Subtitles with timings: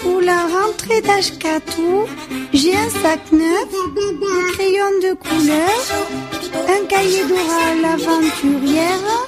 [0.00, 2.06] Pour la rentrée d'Ashkatou,
[2.52, 5.80] j'ai un sac neuf, un crayon de couleur,
[6.68, 9.26] un cahier d'oral aventurière,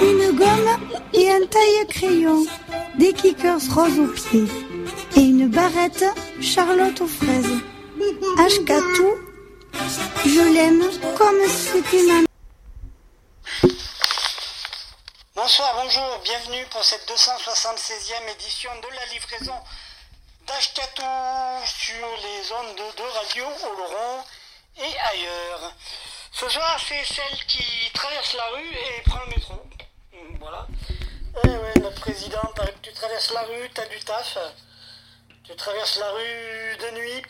[0.00, 0.76] une gomme
[1.14, 2.46] et un taille-crayon,
[2.98, 4.48] des kickers roses aux pieds
[5.16, 6.04] et une barrette
[6.40, 7.58] Charlotte aux fraises.
[8.38, 9.08] Ashkatou,
[10.24, 10.82] je l'aime
[11.16, 12.29] comme c'était ma
[15.50, 19.56] Bonsoir, bonjour, bienvenue pour cette 276e édition de la livraison
[20.46, 21.02] d'Ashkatou
[21.64, 24.22] sur les ondes de, radio Oloron
[24.76, 25.72] et ailleurs.
[26.30, 29.54] Ce soir, c'est celle qui traverse la rue et prend le métro.
[30.38, 30.68] Voilà.
[31.42, 32.48] Eh ouais, notre président,
[32.80, 34.38] tu traverses la rue, t'as du taf.
[35.42, 37.22] Tu traverses la rue de nuit,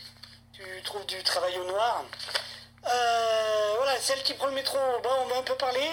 [0.52, 2.04] tu trouves du travail au noir.
[2.86, 5.90] Euh, voilà, celle qui prend le métro, bon, on va un peu parler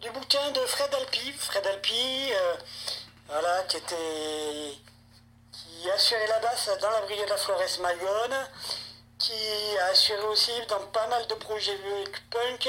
[0.00, 1.32] du bouquin de Fred Alpi.
[1.32, 2.54] Fred Alpi, euh,
[3.28, 4.78] voilà, qui était
[5.52, 8.48] qui assurait la basse dans la brigade de la Flores Mayonne,
[9.18, 11.78] qui a assuré aussi dans pas mal de projets
[12.30, 12.68] punk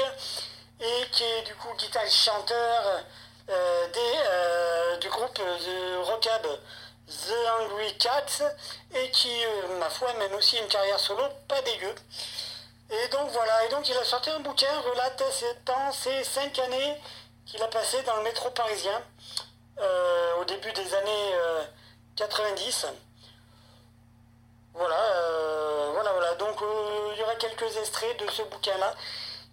[0.80, 3.02] et qui est du coup guitariste chanteur
[3.48, 6.46] euh, euh, du groupe de Rockab
[7.06, 8.54] The Angry Cats
[8.94, 9.30] et qui,
[9.78, 11.94] ma foi, mène aussi une carrière solo pas dégueu.
[12.90, 16.96] Et donc voilà, et donc il a sorti un bouquin relatant ces cinq années
[17.50, 19.02] qu'il a passé dans le métro parisien
[19.78, 21.34] euh, au début des années
[22.16, 22.84] 90.
[22.84, 22.88] Euh,
[24.74, 26.34] voilà, euh, voilà, voilà.
[26.36, 26.56] Donc
[27.12, 28.94] il y aura quelques extraits de ce bouquin-là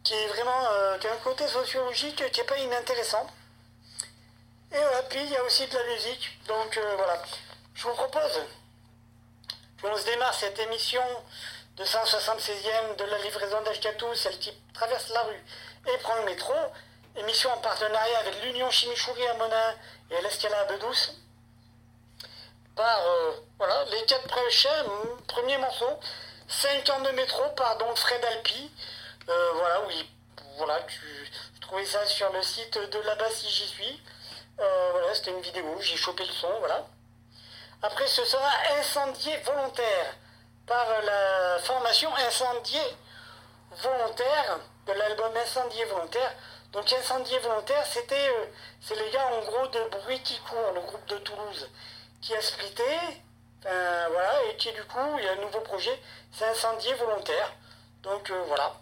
[0.04, 3.26] qui est vraiment qui a un côté sociologique qui n'est pas inintéressant.
[4.72, 4.78] Et
[5.10, 6.40] puis il y a aussi de la musique.
[6.48, 7.20] Donc voilà,
[7.74, 8.42] je vous propose
[9.82, 11.04] qu'on se démarre cette émission
[11.78, 15.44] 276e de la livraison d'Ashkatou, celle qui traverse la rue
[15.88, 16.54] et prend le métro.
[17.18, 19.76] Émission en partenariat avec l'Union Chimichouri à Monin
[20.12, 21.16] et l'Escalade Douce.
[22.76, 24.86] Par euh, voilà, les quatre prochains
[25.28, 26.00] premiers morceaux.
[26.48, 28.72] 5 ans de métro par donc Fred Alpi.
[29.30, 30.08] Euh, voilà, oui,
[30.58, 34.04] voilà, tu, trouvais ça sur le site de là-bas si j'y suis.
[34.60, 36.86] Euh, voilà, c'était une vidéo, j'ai chopé le son, voilà.
[37.82, 40.16] Après, ce sera incendié volontaire
[40.68, 42.82] par la formation Incendié
[43.72, 46.32] volontaire de l'album Incendié volontaire.
[46.74, 48.46] Donc Incendié volontaire, c'était euh,
[48.82, 51.70] c'est les gars en gros de Bruit qui court, le groupe de Toulouse,
[52.22, 52.84] qui a splitté,
[53.64, 56.00] voilà, et qui du coup, il y a un nouveau projet,
[56.32, 57.54] c'est Incendié volontaire.
[58.04, 58.74] Donc euh, voilà.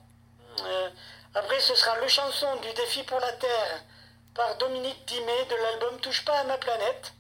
[0.62, 0.90] Euh,
[1.34, 3.82] après, ce sera le chanson du défi pour la Terre
[4.34, 7.14] par Dominique Dimet de l'album Touche pas à ma planète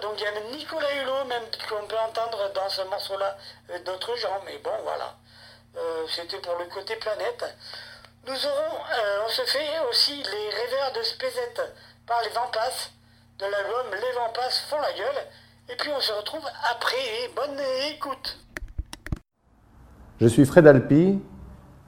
[0.00, 3.36] donc il y a Nicolas Hulot, même qu'on peut entendre dans ce morceau-là
[3.84, 5.14] d'autres gens, mais bon, voilà.
[6.08, 7.44] C'était pour le côté planète.
[8.26, 11.60] Nous aurons, euh, on se fait aussi les rêveurs de Spézette
[12.06, 12.90] par les passent
[13.38, 15.26] de l'album Les passent font la gueule.
[15.68, 16.96] Et puis on se retrouve après.
[17.36, 17.60] Bonne
[17.94, 18.38] écoute.
[20.22, 21.20] Je suis Fred Alpi,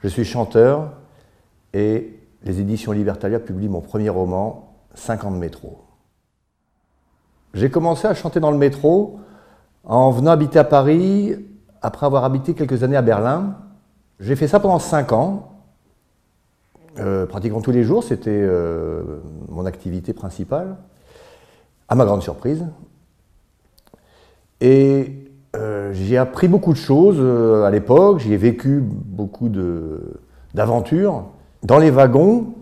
[0.03, 0.93] je suis chanteur
[1.73, 5.87] et les éditions Libertalia publient mon premier roman, 50 de métro.
[7.55, 9.21] J'ai commencé à chanter dans le métro
[9.85, 11.35] en venant habiter à Paris
[11.81, 13.57] après avoir habité quelques années à Berlin.
[14.21, 15.56] J'ai fait ça pendant cinq ans,
[16.99, 19.03] euh, pratiquement tous les jours, c'était euh,
[19.49, 20.77] mon activité principale,
[21.89, 22.65] à ma grande surprise.
[24.61, 27.21] Et euh, j'ai appris beaucoup de choses
[27.65, 29.51] à l'époque, j'ai vécu beaucoup
[30.55, 31.27] d'aventures.
[31.63, 32.55] Dans les wagons,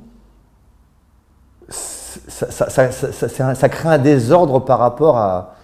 [1.69, 5.55] ça, crée un désordre par rapport à,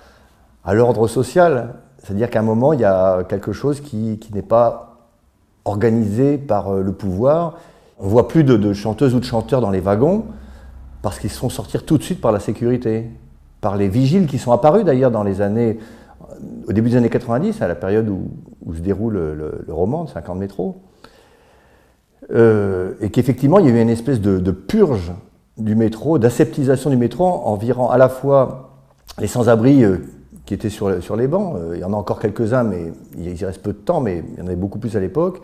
[0.72, 1.74] l'ordre social.
[1.98, 4.90] C'est-à-dire qu'à un moment, il y a quelque chose qui, n'est pas
[5.64, 7.58] organisé par euh, le pouvoir.
[8.00, 10.24] On voit plus de, chanteuses ou de chanteurs dans les wagons
[11.02, 13.10] parce qu'ils se font sortir tout de suite par la sécurité,
[13.60, 15.78] par les vigiles qui sont apparus d'ailleurs dans les années,
[16.66, 20.38] au début des années 90, à la période où, se déroule le, roman de 50
[20.38, 20.82] métros.
[22.32, 25.12] Euh, et qu'effectivement, il y a eu une espèce de purge
[25.60, 28.70] du métro, d'aseptisation du métro environ à la fois
[29.18, 29.98] les sans-abri euh,
[30.46, 33.40] qui étaient sur, sur les bancs, euh, il y en a encore quelques-uns, mais il
[33.40, 35.40] y reste peu de temps, mais il y en avait beaucoup plus à l'époque,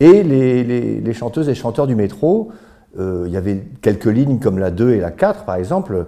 [0.00, 2.50] et les, chanteuses et chanteurs du métro.
[2.98, 6.06] Euh, il y avait quelques lignes comme la 2 et la 4, par exemple.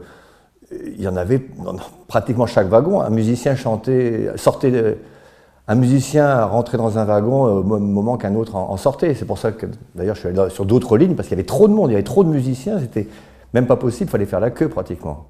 [0.72, 1.76] Il y en avait dans
[2.08, 3.00] pratiquement chaque wagon.
[3.00, 4.98] Un musicien chantait, sortait,
[5.68, 9.14] un musicien rentrait dans un wagon au moment qu'un autre en, sortait.
[9.14, 11.46] C'est pour ça que, d'ailleurs, je suis allé sur d'autres lignes parce qu'il y avait
[11.46, 12.78] trop de monde, il y avait trop de musiciens.
[12.80, 13.06] C'était
[13.54, 15.28] même pas possible, il fallait faire la queue pratiquement.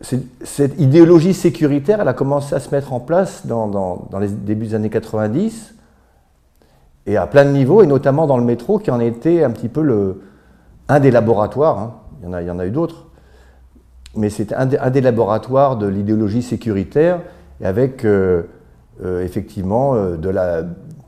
[0.00, 4.74] Cette idéologie sécuritaire, elle a commencé à se mettre en place dans, les débuts des
[4.74, 5.74] années 90
[7.08, 9.70] et à plein de niveaux, et notamment dans le métro qui en était un petit
[9.70, 10.20] peu le,
[10.88, 11.94] un des laboratoires, hein.
[12.22, 13.06] il, y en a, eu d'autres,
[14.14, 17.20] mais c'est un, des laboratoires de l'idéologie sécuritaire,
[17.62, 18.06] et avec
[19.02, 20.64] effectivement de la,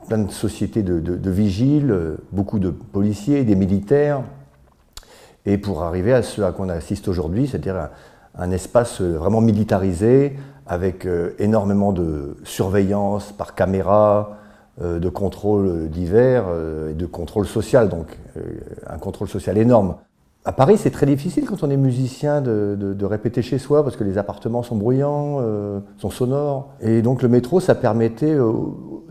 [0.07, 1.95] plein de sociétés de, vigiles,
[2.31, 4.23] beaucoup de policiers, des militaires,
[5.45, 7.89] et pour arriver à ce à quoi on assiste aujourd'hui, c'est-à-dire
[8.37, 11.07] un, espace vraiment militarisé, avec
[11.37, 14.40] énormément de surveillance par caméra,
[14.79, 16.45] de contrôle divers
[16.89, 18.17] et de contrôle social, donc
[18.87, 19.95] un contrôle social énorme.
[20.43, 24.03] À Paris, c'est très difficile quand on est musicien de, répéter chez soi parce que
[24.03, 26.69] les appartements sont bruyants, euh, sont sonores.
[26.81, 28.51] Et donc le métro, ça permettait, euh,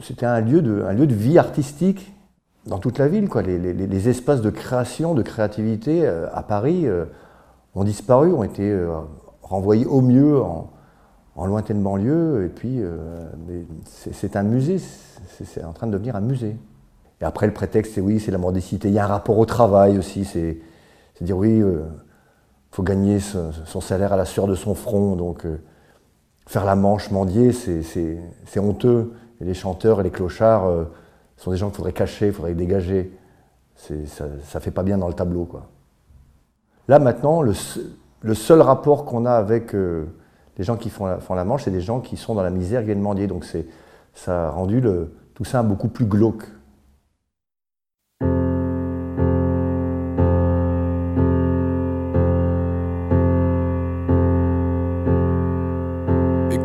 [0.00, 2.12] c'était un lieu de, un lieu de vie artistique
[2.66, 3.28] dans toute la ville.
[3.28, 3.42] Quoi.
[3.42, 6.86] Les, espaces de création, de créativité euh, à Paris
[7.76, 8.76] ont disparu, ont été
[9.42, 10.70] renvoyés au mieux en,
[11.36, 12.44] en lointaine banlieue.
[12.44, 12.80] Et puis,
[13.84, 14.78] c'est un musée,
[15.44, 16.56] c'est en train de devenir un musée.
[17.20, 18.88] Et après, le prétexte, c'est oui, c'est la mendicité.
[18.88, 20.24] Il y a un rapport au travail aussi.
[20.24, 20.58] C'est
[21.20, 21.82] dire oui, il euh,
[22.70, 25.58] faut gagner son, salaire à la sueur de son front, donc euh,
[26.46, 29.12] faire la manche, mendier, c'est honteux.
[29.40, 30.84] Et les chanteurs et les clochards euh,
[31.36, 33.16] sont des gens qu'il faudrait cacher, il faudrait dégager.
[33.76, 35.44] Ça ne fait pas bien dans le tableau.
[35.44, 35.66] Quoi.
[36.88, 37.54] Là maintenant, le,
[38.34, 39.74] seul rapport qu'on a avec
[40.60, 42.86] les gens qui font la, manche, c'est des gens qui sont dans la misère, qui
[42.86, 43.26] viennent mendier.
[43.26, 43.46] Donc
[44.14, 44.82] ça a rendu
[45.34, 46.44] tout ça beaucoup plus glauque.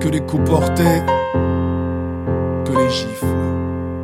[0.10, 1.02] les coups portés,
[2.64, 3.26] que les gifles,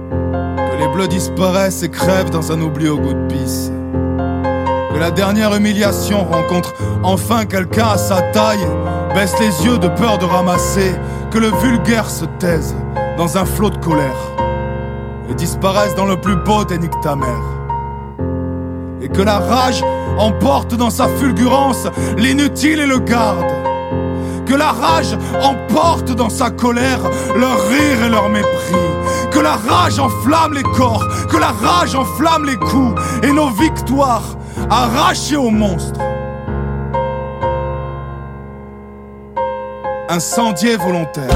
[0.10, 3.72] que les bleus disparaissent et crèvent dans un oubli au goût de pisse.
[4.94, 6.74] Que la dernière humiliation rencontre
[7.04, 8.68] enfin quelqu'un à sa taille,
[9.14, 10.96] baisse les yeux de peur de ramasser,
[11.32, 12.76] que le vulgaire se taise
[13.18, 14.18] dans un flot de colère
[15.30, 17.46] et disparaisse dans le plus beau des mère.
[19.02, 19.84] Et que la rage
[20.18, 21.88] emporte dans sa fulgurance
[22.18, 23.52] l'inutile et le garde
[24.52, 27.00] que la rage emporte dans sa colère
[27.38, 28.76] leur rire et leur mépris.
[29.32, 34.38] Que la rage enflamme les corps, que la rage enflamme les coups et nos victoires
[34.70, 36.02] arrachées aux monstres.
[40.12, 41.30] Incendié volontaire.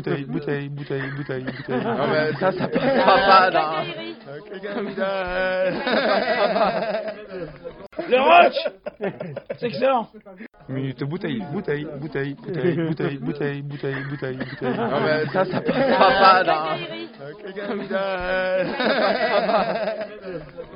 [0.26, 1.84] bouteille, bouteille, bouteille, bouteille, bouteille, bouteille.
[1.84, 3.84] Non mais ça, ça passera pas dans.
[8.08, 8.64] Le roche
[9.58, 10.08] C'est excellent.
[10.68, 14.76] Minute bouteille, bouteille, bouteille, bouteille, bouteille, bouteille, bouteille, bouteille, bouteille.
[14.76, 16.78] Non mais ça, ça passera pas dans.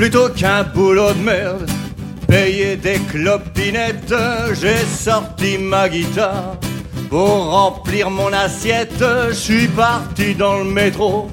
[0.00, 1.70] Plutôt qu'un boulot de merde,
[2.26, 4.14] payer des clopinettes,
[4.58, 6.56] j'ai sorti ma guitare
[7.10, 9.04] pour remplir mon assiette.
[9.28, 11.28] Je suis parti dans le métro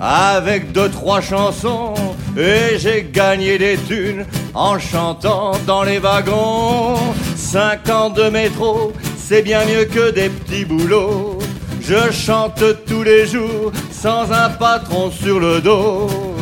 [0.00, 1.92] avec deux trois chansons
[2.38, 6.96] et j'ai gagné des thunes en chantant dans les wagons.
[7.36, 11.36] Cinq ans de métro, c'est bien mieux que des petits boulots.
[11.82, 16.35] Je chante tous les jours sans un patron sur le dos.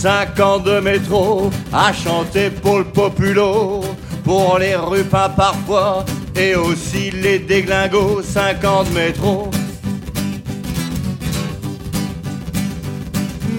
[0.00, 3.80] Cinq ans de métro à chanter pour le populo,
[4.22, 6.04] pour les rupins parfois
[6.36, 8.22] et aussi les déglingos.
[8.22, 9.50] Cinq ans de métro.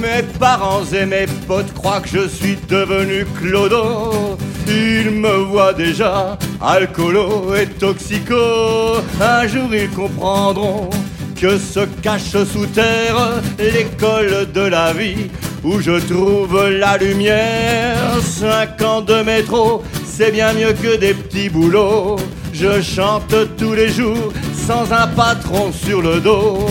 [0.02, 4.38] Mes parents et mes potes croient que je suis devenu clodo.
[4.66, 9.02] Ils me voient déjà alcoolo et toxico.
[9.20, 10.90] Un jour ils comprendront
[11.36, 15.30] que se cache sous terre l'école de la vie
[15.64, 17.98] où je trouve la lumière.
[18.22, 22.18] Cinq ans de métro, c'est bien mieux que des petits boulots.
[22.54, 24.34] Je chante tous les jours
[24.68, 26.68] sans un patron sur le dos.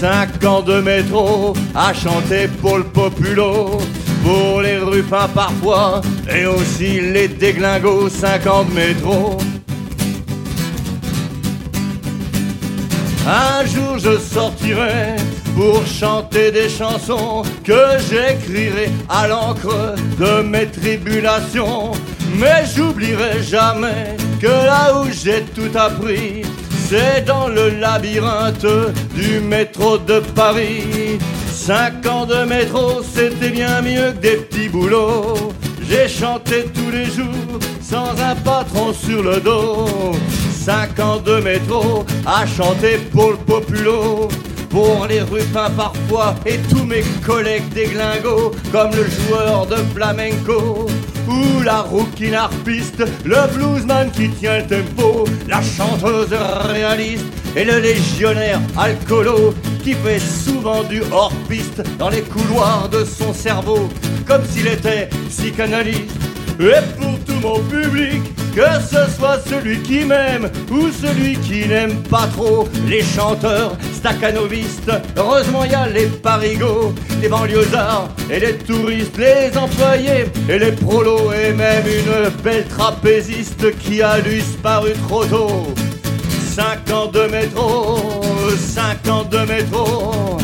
[0.00, 3.78] Cinq ans de métro à chanter pour le populo,
[4.24, 6.00] pour les rupins parfois,
[6.34, 8.08] et aussi les déglingos.
[8.08, 9.38] Cinq ans de métro.
[13.26, 15.16] Un jour je sortirai
[15.60, 21.92] pour chanter des chansons que j'écrirai à l'encre de mes tribulations.
[22.36, 26.44] Mais j'oublierai jamais que là où j'ai tout appris,
[26.88, 28.64] c'est dans le labyrinthe
[29.14, 31.18] du métro de Paris.
[31.52, 35.52] Cinq ans de métro, c'était bien mieux que des petits boulots.
[35.86, 39.86] J'ai chanté tous les jours sans un patron sur le dos.
[40.50, 44.28] Cinq ans de métro à chanter pour le populo.
[44.70, 50.86] Pour les rupins parfois et tous mes collègues déglingos, comme le joueur de flamenco
[51.28, 57.80] ou la rouquine harpiste, le bluesman qui tient le tempo, la chanteuse réaliste et le
[57.80, 63.88] légionnaire alcoolo qui fait souvent du hors-piste dans les couloirs de son cerveau,
[64.24, 66.16] comme s'il était psychanalyste.
[66.60, 68.22] Et pour tout mon public,
[68.54, 74.92] que ce soit celui qui m'aime ou celui qui n'aime pas trop, les chanteurs, staccanovistes,
[75.16, 81.32] heureusement y a les parigots, les banlieusards et les touristes, les employés et les prolos,
[81.32, 85.74] et même une belle trapéziste qui a disparu trop tôt.
[86.54, 87.98] Cinq ans de métro,
[88.58, 90.38] cinq ans de métro,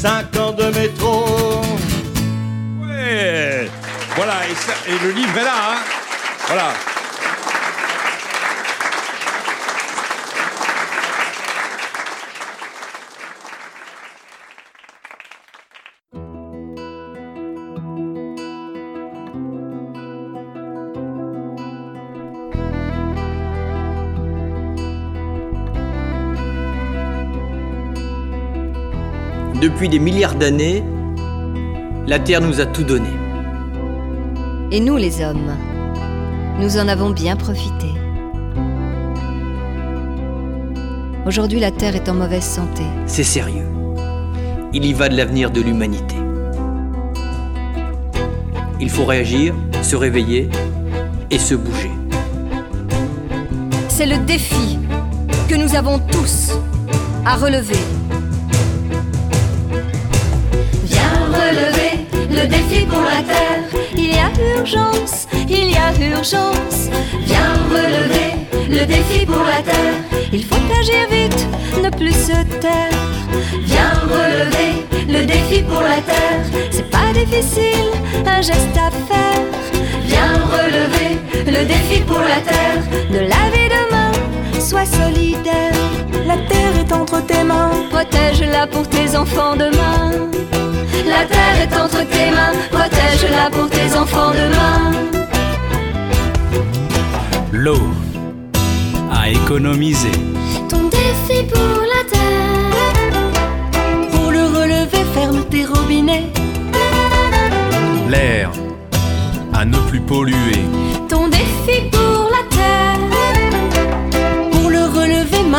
[0.00, 1.62] cinq ans de métro.
[2.80, 3.68] Ouais.
[4.16, 5.78] Voilà, et, et le livre est là, hein.
[6.48, 6.72] Voilà.
[29.72, 30.84] Depuis des milliards d'années,
[32.06, 33.08] la Terre nous a tout donné.
[34.70, 35.56] Et nous, les hommes,
[36.60, 37.86] nous en avons bien profité.
[41.24, 42.82] Aujourd'hui, la Terre est en mauvaise santé.
[43.06, 43.66] C'est sérieux.
[44.74, 46.16] Il y va de l'avenir de l'humanité.
[48.78, 50.50] Il faut réagir, se réveiller
[51.30, 51.90] et se bouger.
[53.88, 54.78] C'est le défi
[55.48, 56.52] que nous avons tous
[57.24, 58.01] à relever.
[62.32, 63.62] Le défi pour la Terre.
[63.94, 66.88] Il y a urgence, il y a urgence.
[67.24, 68.30] Viens relever
[68.68, 69.96] le défi pour la Terre.
[70.32, 71.46] Il faut agir vite,
[71.82, 72.98] ne plus se taire.
[73.64, 74.72] Viens relever
[75.08, 76.44] le défi pour la Terre.
[76.70, 77.90] C'est pas difficile,
[78.26, 79.44] un geste à faire.
[80.04, 82.82] Viens relever le défi pour la Terre.
[83.10, 83.61] De la vie
[84.72, 85.74] sois solidaire.
[86.26, 87.72] La Terre est entre tes mains.
[87.90, 90.00] Protège-la pour tes enfants demain.
[91.14, 94.80] La terre est entre tes mains, protège-la pour tes enfants demain.
[97.52, 97.84] L'eau
[99.10, 100.16] à économiser.
[100.70, 103.20] Ton défi pour la terre.
[104.12, 106.28] Pour le relever, ferme tes robinets.
[108.08, 108.50] L'air
[109.52, 110.62] à ne plus polluer.
[111.08, 111.90] Ton défi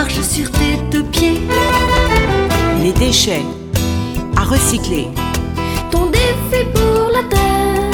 [0.04, 1.40] marche sur tes deux pieds.
[2.82, 3.46] Les déchets
[4.36, 5.08] à recycler.
[5.92, 7.92] Ton défi pour la terre.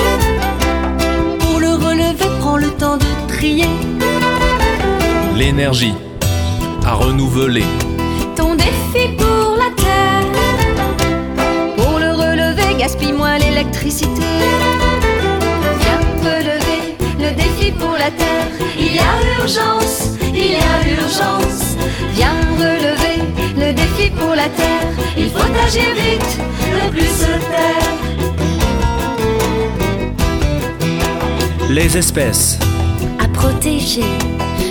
[1.40, 3.74] Pour le relever, prends le temps de trier.
[5.36, 5.94] L'énergie
[6.84, 7.70] à renouveler.
[8.36, 10.26] Ton défi pour la terre.
[11.78, 14.32] Pour le relever, gaspille moins l'électricité.
[15.82, 16.82] Viens relever
[17.24, 18.48] le défi pour la terre.
[18.80, 21.69] Il y a urgence, il y a urgence.
[22.14, 23.18] Viens relever
[23.58, 24.90] le défi pour la terre.
[25.18, 26.40] Il faut agir vite,
[26.74, 27.90] ne plus se taire.
[31.70, 32.58] Les espèces
[33.20, 34.04] À protéger.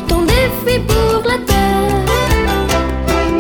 [0.09, 2.05] Ton défi pour la terre.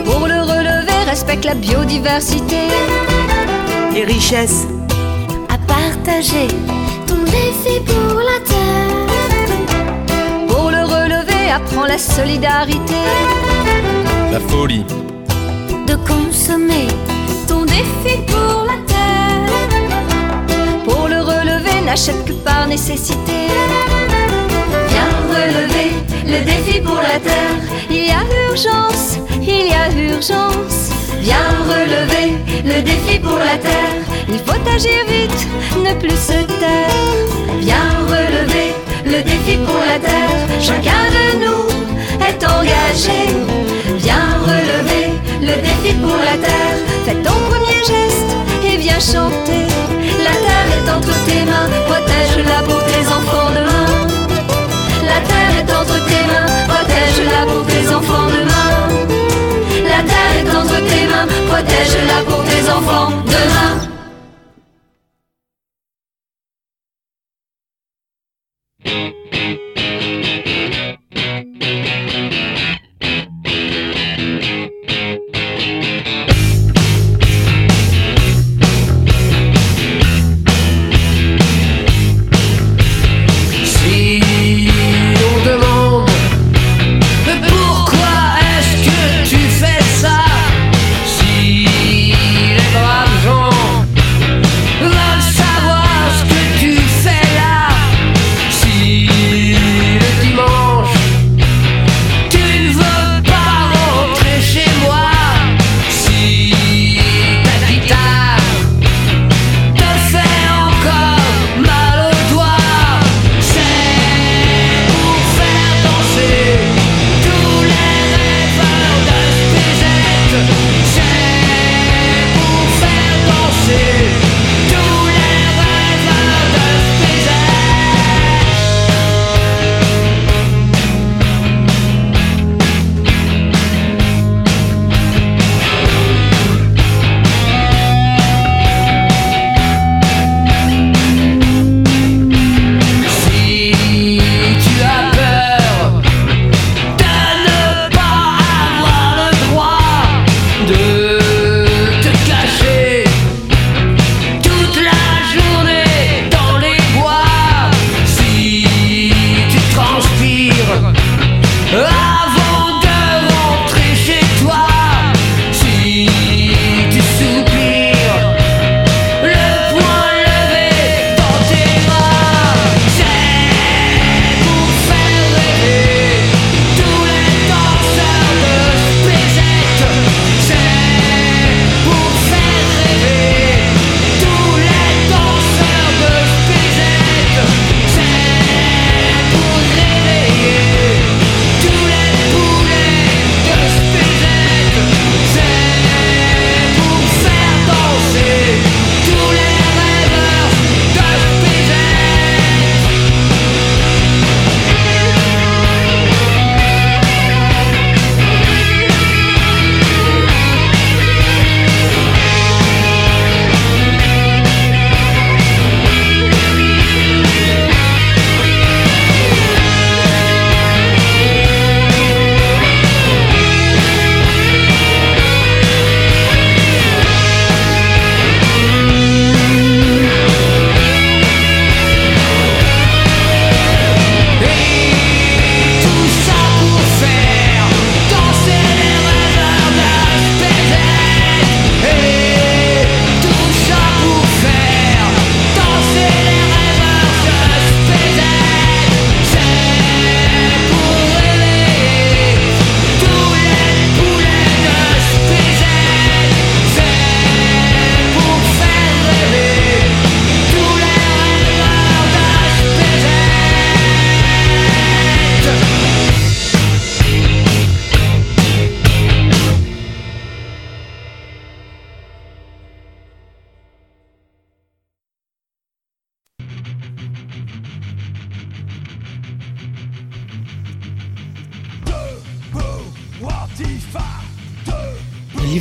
[0.04, 2.68] Pour le relever, respecte la biodiversité.
[3.92, 4.66] Les richesses
[5.49, 6.49] à partager.
[7.06, 9.06] Ton défi pour la terre.
[10.47, 13.02] Pour le relever, apprends la solidarité.
[14.30, 14.85] La folie.
[15.87, 16.88] De consommer.
[17.47, 19.49] Ton défi pour la terre.
[20.85, 23.49] Pour le relever, n'achète que par nécessité.
[24.90, 25.90] Viens relever
[26.26, 27.61] le défi pour la terre.
[27.90, 30.90] Il y a urgence, il y a urgence.
[31.20, 34.02] Viens relever le défi pour la terre.
[34.28, 35.49] Il faut agir vite,
[35.85, 36.90] ne plus se taire.
[37.61, 38.75] Viens relever
[39.06, 40.38] le défi pour la terre.
[40.61, 41.68] Chacun de nous
[42.28, 43.77] est engagé.
[45.40, 46.76] Le défi pour la terre.
[47.05, 48.33] Fais ton premier geste
[48.64, 49.67] et viens chanter.
[50.25, 54.09] La terre est entre tes mains, protège-la pour tes enfants demain.
[55.05, 58.71] La terre est entre tes mains, protège-la pour tes enfants demain.
[59.85, 63.17] La terre est entre tes mains, protège-la pour tes enfants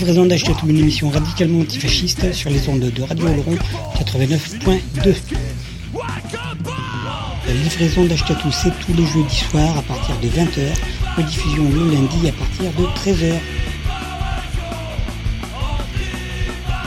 [0.08, 3.58] Livraison d'Achetatou, une émission radicalement antifasciste sur les ondes de Radio Oloron
[4.00, 5.18] 89.2.
[7.46, 10.62] La livraison d'Achetatou, c'est tous les jeudis soirs à partir de 20h,
[11.18, 13.34] rediffusion le lundi à partir de 13h.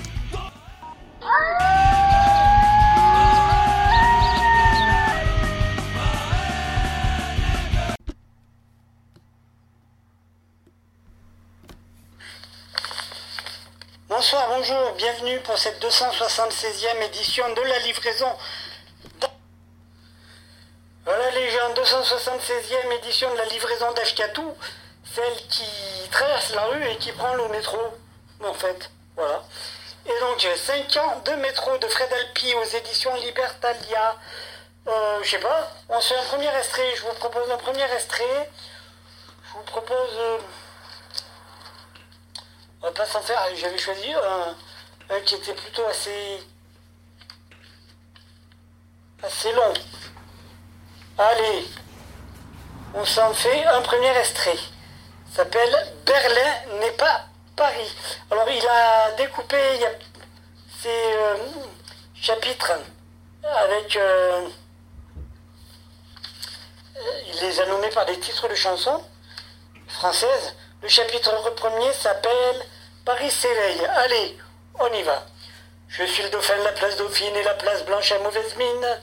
[14.98, 18.32] bienvenue pour cette 276e édition de la livraison.
[21.06, 24.56] Voilà les gens, 276e édition de la livraison d'Ashkatou,
[25.14, 25.66] celle qui
[26.12, 27.80] traverse la rue et qui prend le métro,
[28.44, 29.44] en fait, voilà.
[30.06, 34.16] Et donc, 5 ans de métro de Fred Alpi aux éditions Libertalia.
[34.88, 37.92] Euh, je sais pas, on se fait un premier extrait, je vous propose un premier
[37.94, 38.50] extrait.
[39.48, 40.10] Je vous propose...
[40.18, 40.38] euh,
[42.82, 44.14] on va pas s'en faire, j'avais choisi
[45.10, 46.44] un qui était plutôt assez...
[49.22, 49.74] assez long.
[51.18, 51.66] Allez,
[52.94, 54.58] on s'en fait un premier extrait.
[55.32, 57.92] S'appelle Berlin n'est pas Paris.
[58.32, 59.90] Alors il a découpé il a,
[60.82, 61.38] ces euh,
[62.16, 62.74] chapitres
[63.44, 63.96] avec...
[63.96, 64.48] euh,
[66.98, 69.04] euh, il les a nommés par des titres de chansons
[69.88, 70.56] françaises.
[70.82, 72.66] Le chapitre premier s'appelle
[73.06, 73.86] Paris s'éveille.
[73.86, 74.38] Allez,
[74.80, 75.26] on y va.
[75.88, 79.00] Je suis le dauphin de la place Dauphine et la place Blanche à mauvaise mine.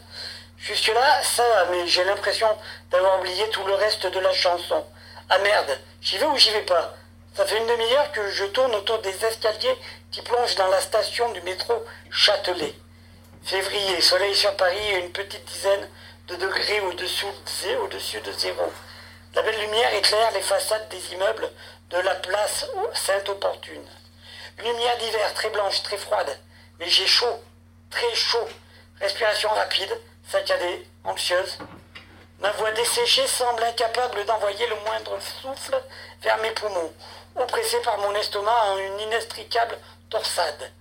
[0.59, 2.49] Jusque-là, ça va, mais j'ai l'impression
[2.91, 4.85] d'avoir oublié tout le reste de la chanson.
[5.29, 6.95] Ah merde, j'y vais ou j'y vais pas?
[7.35, 9.79] Ça fait une demi-heure que je tourne autour des escaliers
[10.11, 11.75] qui plongent dans la station du métro
[12.11, 12.75] Châtelet.
[13.45, 15.89] Février, soleil sur Paris et une petite dizaine
[16.29, 18.73] de degrés au-dessus de au-dessus de zéro.
[19.35, 21.49] La belle lumière éclaire les façades des immeubles
[21.91, 23.87] de la place Sainte-Opportune.
[24.63, 26.39] Lumière d'hiver très blanche, très froide,
[26.79, 27.43] mais j'ai chaud,
[27.89, 28.47] très chaud.
[29.01, 29.91] Respiration rapide,
[30.29, 31.57] saccadée, anxieuse.
[32.41, 35.83] Ma voix desséchée semble incapable d'envoyer le moindre souffle
[36.21, 36.93] vers mes poumons,
[37.37, 39.79] oppressé par mon estomac en une inextricable
[40.11, 40.73] torsade.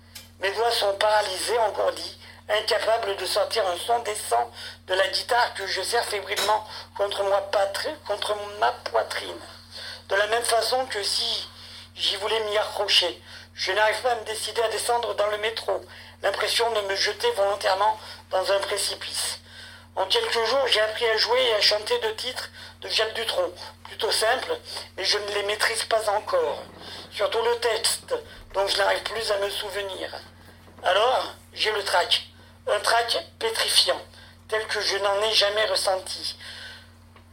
[0.42, 4.52] Mes doigts sont paralysés, engourdis, incapables de sortir un son décent
[4.88, 7.24] de la guitare que je serre fébrilement contre,
[8.06, 9.40] contre ma poitrine.
[10.10, 11.48] De la même façon que si
[12.00, 13.22] j'y voulais m'y accrocher.
[13.60, 15.82] Je n'arrive pas à me décider à descendre dans le métro,
[16.24, 18.00] l'impression de me jeter volontairement
[18.32, 19.42] dans un précipice.
[19.98, 23.52] En quelques jours, j'ai appris à jouer et à chanter deux titres de Jacques Dutronc,
[23.84, 24.58] plutôt simples,
[24.96, 26.64] mais je ne les maîtrise pas encore.
[27.12, 28.16] Surtout le texte,
[28.54, 30.10] dont je n'arrive plus à me souvenir.
[30.82, 32.30] Alors, j'ai le trac.
[32.66, 34.02] Un trac pétrifiant,
[34.48, 36.38] tel que je n'en ai jamais ressenti.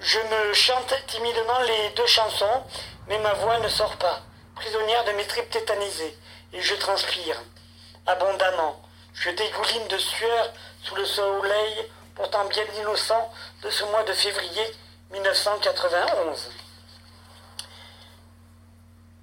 [0.00, 2.64] Je me chante timidement les deux chansons,
[3.06, 4.22] mais ma voix ne sort pas,
[4.56, 6.18] prisonnière de mes tripes tétanisées,
[6.52, 7.40] et je transpire.
[8.06, 8.80] Abondamment,
[9.14, 14.66] je dégouline de sueur sous le soleil, pourtant bien innocent, de ce mois de février
[15.12, 16.50] 1991.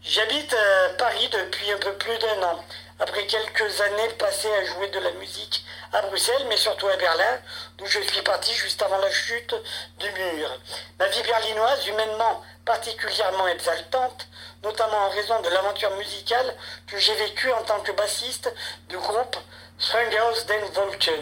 [0.04, 0.56] J'habite
[0.98, 2.64] Paris depuis un peu plus d'un an,
[3.00, 7.40] après quelques années passées à jouer de la musique à Bruxelles, mais surtout à Berlin,
[7.78, 9.56] d'où je suis parti juste avant la chute
[10.00, 10.60] du mur.
[11.00, 14.28] Ma vie berlinoise, humainement particulièrement exaltante,
[14.64, 16.56] notamment en raison de l'aventure musicale
[16.88, 18.54] que j'ai vécue en tant que bassiste
[18.90, 19.38] du groupe
[19.78, 21.22] Strangers den Wolken,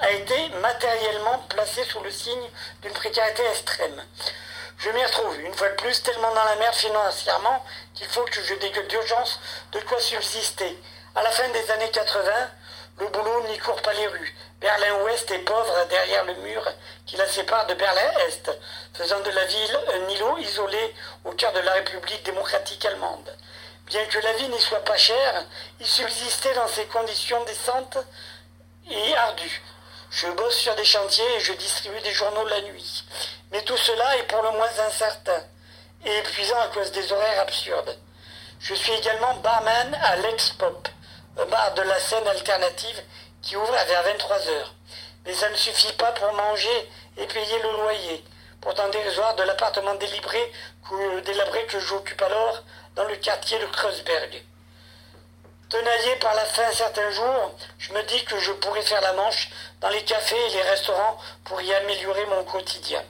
[0.00, 2.50] a été matériellement placée sous le signe
[2.82, 4.04] d'une précarité extrême.
[4.78, 8.42] Je m'y retrouve, une fois de plus, tellement dans la merde financièrement qu'il faut que
[8.42, 9.40] je dégueule d'urgence
[9.72, 10.78] de quoi subsister.
[11.14, 12.32] À la fin des années 80,
[12.98, 14.34] le boulot n'y court pas les rues.
[14.64, 16.66] Berlin-Ouest est pauvre derrière le mur
[17.04, 18.50] qui la sépare de Berlin-Est,
[18.94, 20.94] faisant de la ville un îlot isolé
[21.26, 23.30] au cœur de la République démocratique allemande.
[23.84, 25.44] Bien que la vie n'y soit pas chère,
[25.80, 27.98] il subsistait dans ces conditions décentes
[28.90, 29.62] et ardues.
[30.10, 33.04] Je bosse sur des chantiers et je distribue des journaux la nuit.
[33.52, 35.44] Mais tout cela est pour le moins incertain
[36.06, 37.98] et épuisant à cause des horaires absurdes.
[38.60, 40.88] Je suis également barman à l'Ex-Pop,
[41.50, 43.02] bar de la scène alternative
[43.44, 44.74] qui ouvre vers 23 heures.
[45.24, 48.24] Mais ça ne suffit pas pour manger et payer le loyer,
[48.60, 52.62] pourtant dérisoire de l'appartement délabré que j'occupe alors
[52.96, 54.42] dans le quartier de Kreuzberg.
[55.68, 59.50] Tenaillé par la faim certains jours, je me dis que je pourrais faire la manche
[59.80, 63.02] dans les cafés et les restaurants pour y améliorer mon quotidien.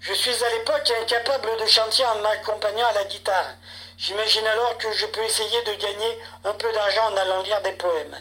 [0.00, 3.54] Je suis à l'époque incapable de chanter en m'accompagnant à la guitare.
[3.96, 7.72] J'imagine alors que je peux essayer de gagner un peu d'argent en allant lire des
[7.72, 8.16] poèmes.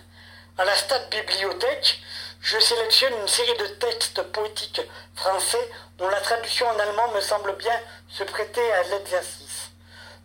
[0.58, 2.00] À la Stade Bibliothèque,
[2.42, 4.82] je sélectionne une série de textes poétiques
[5.16, 9.72] français dont la traduction en allemand me semble bien se prêter à l'exercice.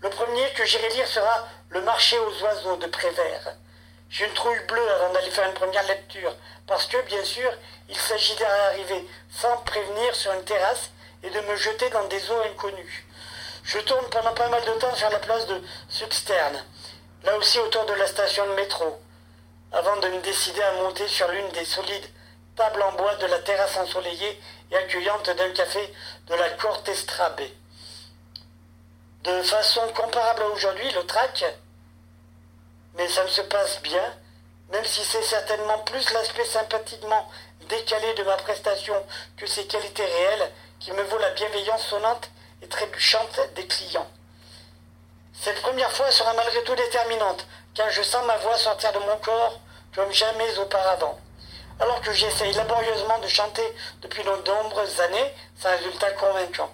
[0.00, 3.54] Le premier que j'irai lire sera Le marché aux oiseaux de Prévert.
[4.10, 6.34] J'ai une trouille bleue avant d'aller faire une première lecture,
[6.66, 7.50] parce que, bien sûr,
[7.88, 10.90] il s'agit d'arriver sans prévenir sur une terrasse
[11.22, 13.07] et de me jeter dans des eaux inconnues.
[13.68, 16.64] Je tourne pendant pas mal de temps sur la place de Substerne,
[17.22, 18.98] là aussi autour de la station de métro,
[19.72, 22.08] avant de me décider à monter sur l'une des solides
[22.56, 25.92] tables en bois de la terrasse ensoleillée et accueillante d'un café
[26.28, 27.54] de la Corte Estrabé.
[29.24, 31.44] De façon comparable à aujourd'hui, le trac,
[32.94, 34.14] mais ça me se passe bien,
[34.72, 37.30] même si c'est certainement plus l'aspect sympathiquement
[37.68, 38.94] décalé de ma prestation
[39.36, 42.30] que ses qualités réelles qui me vaut la bienveillance sonnante
[42.62, 44.08] et trébuchante des clients.
[45.40, 49.16] Cette première fois sera malgré tout déterminante, car je sens ma voix sortir de mon
[49.18, 49.60] corps
[49.94, 51.18] comme jamais auparavant.
[51.80, 53.62] Alors que j'essaye laborieusement de chanter
[54.02, 56.70] depuis de nombreuses années, sans résultat convaincant.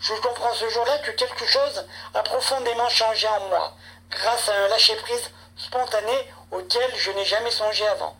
[0.00, 3.72] Je comprends ce jour-là que quelque chose a profondément changé en moi,
[4.10, 8.16] grâce à un lâcher-prise spontané auquel je n'ai jamais songé avant.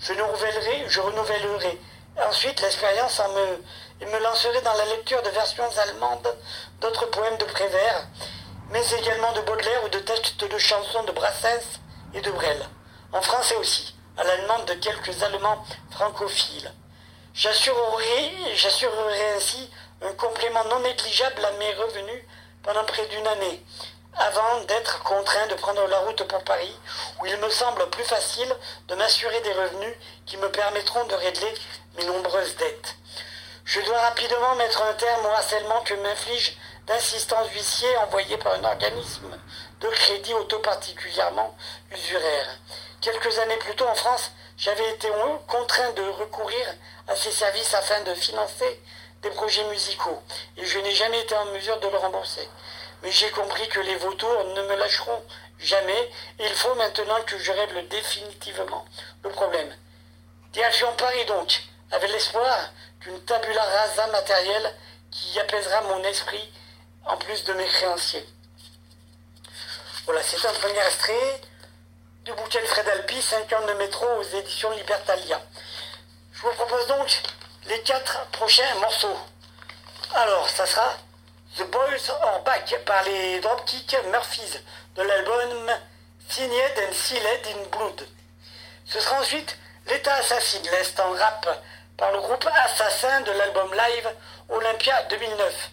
[0.00, 1.80] Je renouvellerai, je renouvellerai
[2.26, 3.62] ensuite l'expérience en me,
[4.00, 6.36] et me lancerai dans la lecture de versions allemandes
[6.80, 8.06] d'autres poèmes de Prévert,
[8.70, 11.80] mais également de Baudelaire ou de textes de chansons de Brassens
[12.14, 12.68] et de Brel,
[13.12, 16.72] en français aussi, à la demande de quelques Allemands francophiles.
[17.34, 19.70] J'assurerai, j'assurerai ainsi
[20.02, 22.24] un complément non négligeable à mes revenus
[22.62, 23.64] pendant près d'une année,
[24.16, 26.76] avant d'être contraint de prendre la route pour Paris,
[27.20, 28.52] où il me semble plus facile
[28.88, 29.94] de m'assurer des revenus
[30.26, 31.54] qui me permettront de régler
[31.96, 32.96] mes nombreuses dettes.
[33.68, 38.64] Je dois rapidement mettre un terme au harcèlement que m'inflige d'insistance huissier envoyée par un
[38.64, 39.38] organisme
[39.82, 41.54] de crédit auto particulièrement
[41.92, 42.46] usuraire.
[43.02, 45.08] Quelques années plus tôt en France, j'avais été
[45.46, 46.66] contraint de recourir
[47.08, 48.80] à ces services afin de financer
[49.20, 50.22] des projets musicaux,
[50.56, 52.48] et je n'ai jamais été en mesure de le rembourser.
[53.02, 55.22] Mais j'ai compris que les vautours ne me lâcheront
[55.58, 58.86] jamais, et il faut maintenant que je règle définitivement
[59.24, 59.76] le problème.
[60.54, 62.70] Direction Paris donc, avec l'espoir
[63.08, 64.74] qu'une tabula rasa matérielle
[65.10, 66.52] qui apaisera mon esprit
[67.06, 68.26] en plus de mes créanciers.
[70.04, 71.40] Voilà, c'est un premier extrait
[72.24, 75.40] du bouquin de Fred Alpi, 5 ans de métro aux éditions Libertalia.
[76.32, 77.22] Je vous propose donc
[77.66, 79.18] les quatre prochains morceaux.
[80.14, 80.96] Alors, ça sera
[81.56, 84.58] The Boys Are Back par les Dropkick Murphys
[84.96, 85.70] de l'album
[86.28, 88.06] Signed and Sealed in Blood.
[88.86, 89.56] Ce sera ensuite
[89.88, 91.64] L'État assassine l'Est en rap
[91.98, 94.08] par le groupe Assassin de l'album live
[94.48, 95.70] Olympia 2009.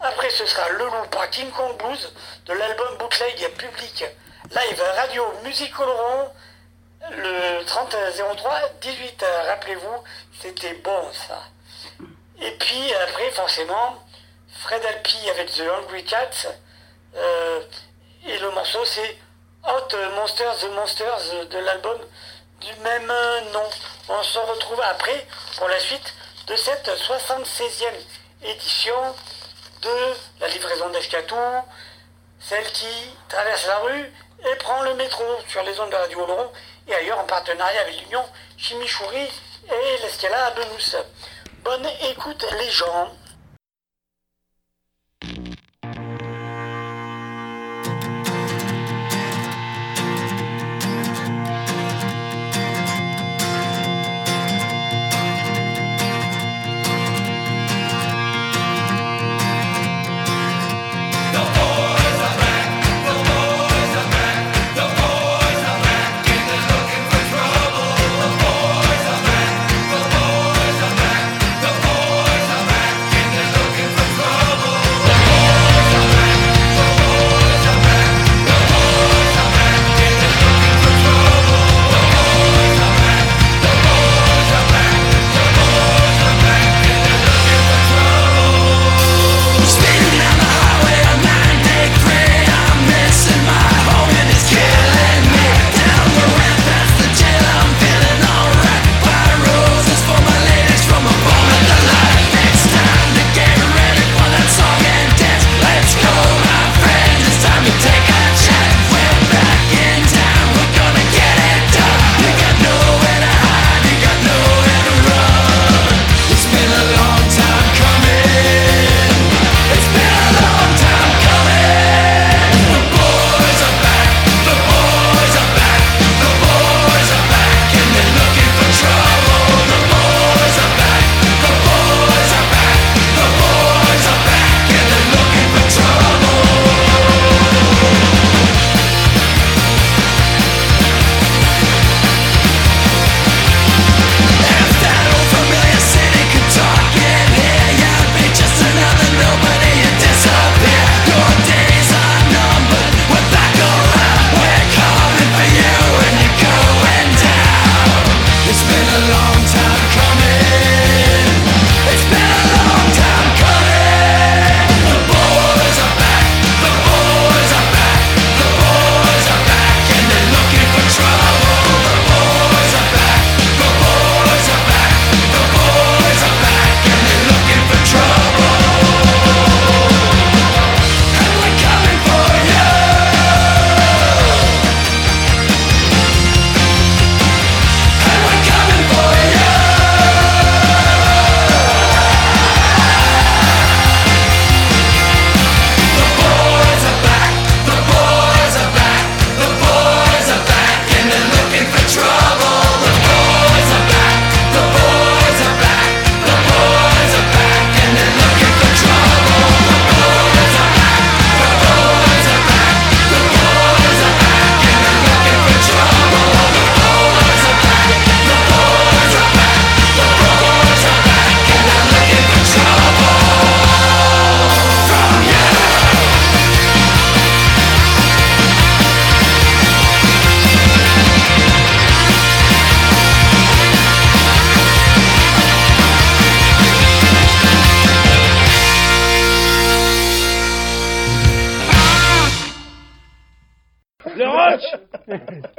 [0.00, 2.12] Après, ce sera Le Loup par King Kong Blues
[2.44, 4.04] de l'album Bootleg Public
[4.50, 6.30] Live Radio Musique Oloron
[7.10, 10.04] le 3003 18 Rappelez-vous,
[10.40, 11.42] c'était bon ça.
[12.40, 13.96] Et puis après, forcément,
[14.60, 16.48] Fred Alpi avec The Hungry Cats.
[17.16, 17.60] Euh,
[18.26, 19.16] et le morceau, c'est
[19.64, 21.98] Hot Monsters The Monsters de l'album
[22.60, 23.12] du même
[23.52, 23.68] nom.
[24.08, 26.14] On se retrouve après pour la suite
[26.46, 27.84] de cette 76e
[28.42, 28.94] édition
[29.82, 31.36] de la livraison d'Eshkatou,
[32.40, 34.12] celle qui traverse la rue
[34.44, 36.50] et prend le métro sur les ondes de Radio Oloron
[36.88, 38.24] et ailleurs en partenariat avec l'Union
[38.56, 39.28] Chimichouri
[39.68, 40.96] et l'Escalade Mousse.
[41.64, 43.10] Bonne écoute les gens.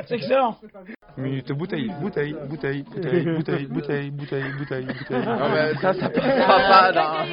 [0.07, 0.55] C'est excellent.
[1.17, 5.25] Minute bouteille, bouteille, bouteille, bouteille, bouteille, bouteille, bouteille, bouteille, bouteille.
[5.25, 7.25] Non mais ça, ça passera pas, non.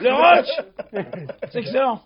[0.00, 0.52] Le roach
[1.50, 2.00] C'est excellent.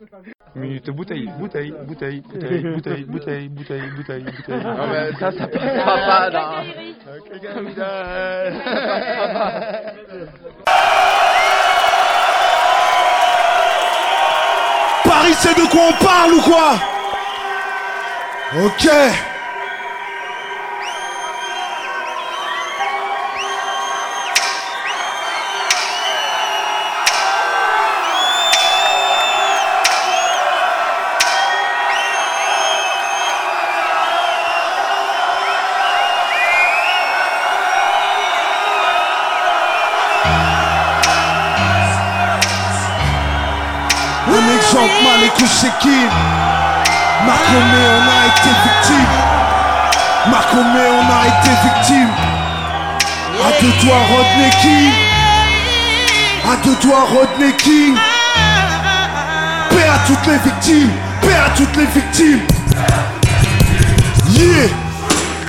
[0.54, 4.64] Minute bouteille, bouteille, bouteille, bouteille, bouteille, bouteille, bouteille, bouteille, bouteille.
[4.64, 6.64] Non mais ça, ça passera pas, non.
[15.22, 16.72] Paris, c'est de quoi on parle ou quoi?
[18.64, 18.88] Ok.
[44.74, 45.88] Écoute qui?
[47.26, 49.12] Marcomé on a été victime.
[50.30, 52.08] Marcomé on a été victime.
[53.38, 54.92] À deux doigts Rodney King.
[56.50, 57.96] À deux doigts Rodney King.
[59.70, 60.90] Paix à toutes les victimes.
[61.20, 62.46] Paix à toutes les victimes.
[64.30, 64.70] Yeah.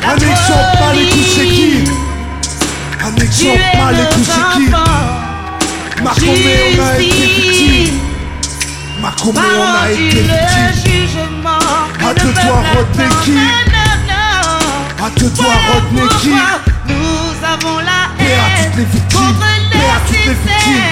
[0.06, 0.98] Un exemple mal
[3.06, 4.70] Un exemple mal qui?
[6.04, 8.03] Marcomé on a été victime
[9.04, 10.24] Marcomé on a été
[12.00, 12.32] À deux
[15.30, 16.40] doigts Rodney King.
[16.88, 19.36] Nous avons la à toutes les victimes
[19.72, 20.84] Paix à toutes les victimes.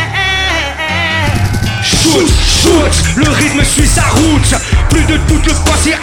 [1.82, 4.56] Shoot, shoot, le rythme suit sa route.
[4.90, 5.54] Plus de doute, le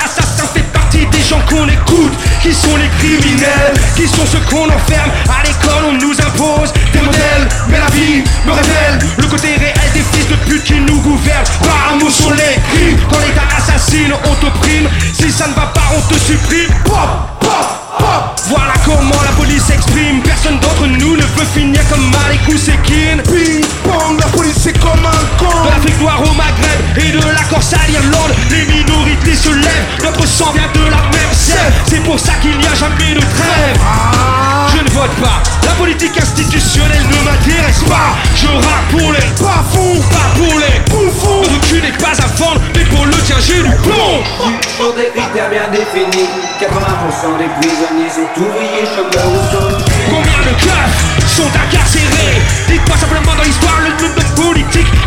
[0.03, 5.11] assassin fait des gens qu'on écoute Qui sont les criminels, qui sont ceux qu'on enferme.
[5.29, 9.75] À l'école on nous impose des modèles Mais la vie me révèle le côté réel
[9.95, 11.47] des fils de pute qui nous gouvernent.
[11.61, 15.91] Par amour sur les crimes Quand l'état assassine, on t'opprime Si ça ne va pas,
[15.97, 16.69] on te supprime.
[16.85, 17.09] Pop,
[17.41, 17.78] pop,
[18.47, 20.23] Voilà comment la police s'exprime.
[20.23, 24.79] Personne d'entre nous ne veut finir comme Malik ou Sekin Ping pong, la police c'est
[24.79, 25.65] comme un con.
[25.65, 28.33] De l'Afrique noire au Maghreb et de la Corse à l'Irlande.
[28.51, 32.57] Les minorités se lèvent, notre sang vient de la même sève C'est pour ça qu'il
[32.57, 34.38] n'y a jamais de trêve
[34.79, 38.15] Je ne vote pas, la politique institutionnelle ne m'intéresse pas.
[38.37, 41.43] Je rappe pour les pas fous, pas pour les bouffons.
[41.43, 44.23] Le cul n'est pas à vendre, mais pour le tien j'ai du plomb.
[44.79, 46.29] Pour des critères bien définis.
[46.61, 52.39] 80% des prisonniers sont ouvriers, chômeurs ou sont Combien de keufs sont incarcérés?
[52.69, 54.38] Dites-moi simplement dans l'histoire le nombre de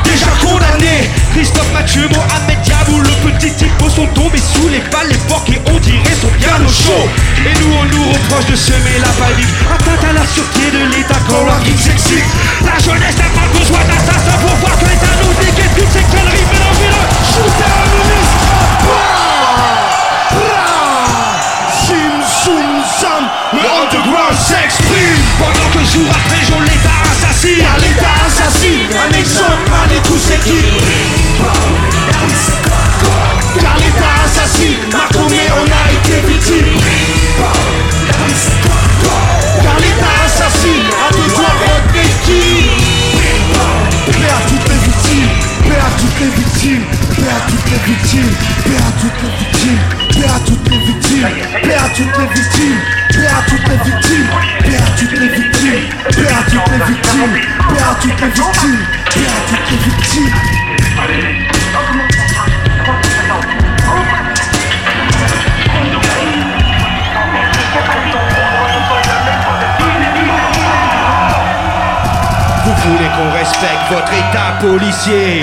[0.03, 5.17] déjà condamnés Christophe Mathieu, Mohamed Diabou, le petit type sont tombés sous les balles, les
[5.27, 7.07] porcs et on dirait sont bien au chaud.
[7.45, 9.47] Et nous on nous reproche de semer la panique.
[9.73, 12.25] Atteinte à la sûreté de l'état quand leur geek s'excite.
[12.63, 16.47] La jeunesse n'a pas besoin d'assassins pour voir que l'état nous déguette toutes ces conneries
[16.51, 17.01] mélangez-le
[17.31, 17.91] Shooter à
[21.85, 23.23] Sim, soum, sam.
[23.53, 25.21] Le underground s'exprime.
[25.39, 26.07] Pendant que jour
[52.01, 52.79] toutes les victimes.
[53.09, 54.29] Paix à toutes les victimes.
[54.63, 55.89] Paix à toutes les victimes.
[56.09, 57.37] Paix à toutes les victimes.
[57.69, 58.85] Paix à toutes les victimes.
[59.13, 60.70] Paix
[73.21, 75.41] qu'on respecte votre état policier.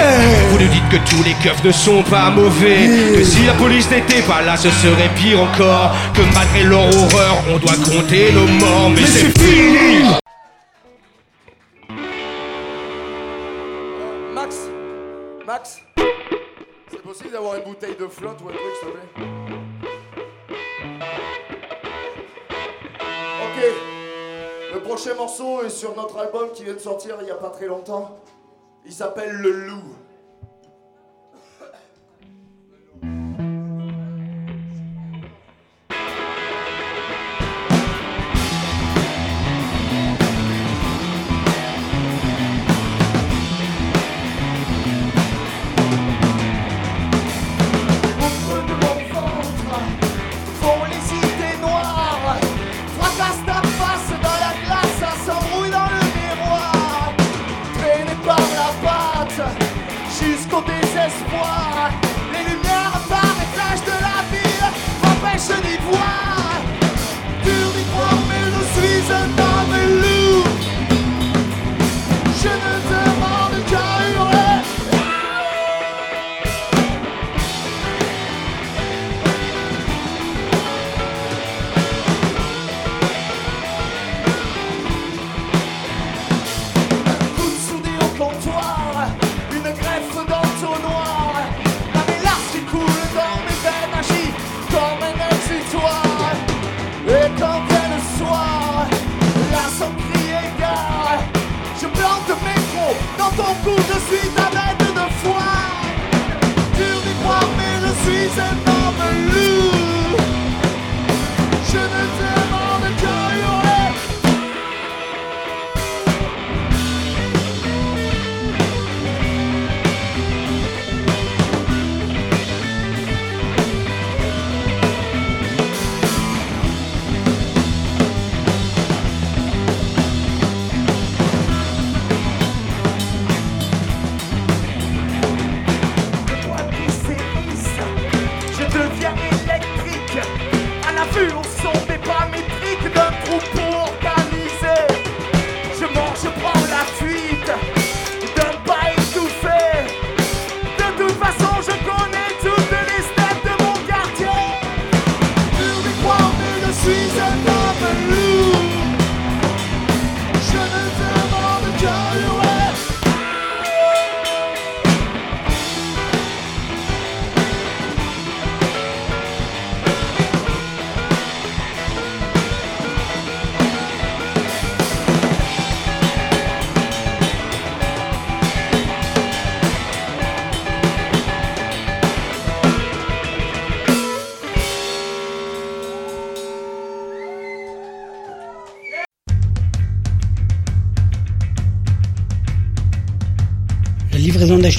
[0.50, 2.88] Vous nous dites que tous les keufs ne sont pas mauvais.
[3.14, 5.94] Que si la police n'était pas là ce serait pire encore.
[6.14, 8.90] Que malgré leur horreur on doit compter nos morts.
[8.90, 10.04] Mais, c'est fini.
[14.34, 14.56] Max.
[15.46, 15.78] Max.
[16.90, 19.37] C'est possible d'avoir une bouteille de flotte ou un truc, s'il te plaît?
[24.98, 27.66] Prochain morceau est sur notre album qui vient de sortir il y a pas très
[27.66, 28.18] longtemps.
[28.84, 29.94] Il s'appelle Le Loup.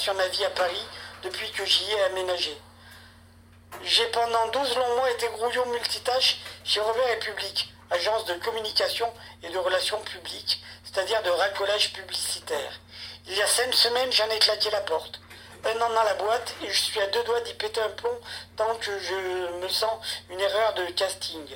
[0.04, 0.86] sur ma vie à Paris
[1.22, 2.54] depuis que j'y ai aménagé.
[3.84, 9.10] J'ai pendant 12 longs mois été grouillon multitâche chez Robert et Public, agence de communication
[9.42, 12.80] et de relations publiques, c'est-à-dire de racolage publicitaire.
[13.26, 15.22] Il y a cinq semaines, j'en ai claqué la porte.
[15.64, 18.20] Un an dans la boîte et je suis à deux doigts d'y péter un plomb
[18.58, 19.14] tant que je
[19.56, 21.46] me sens une erreur de casting.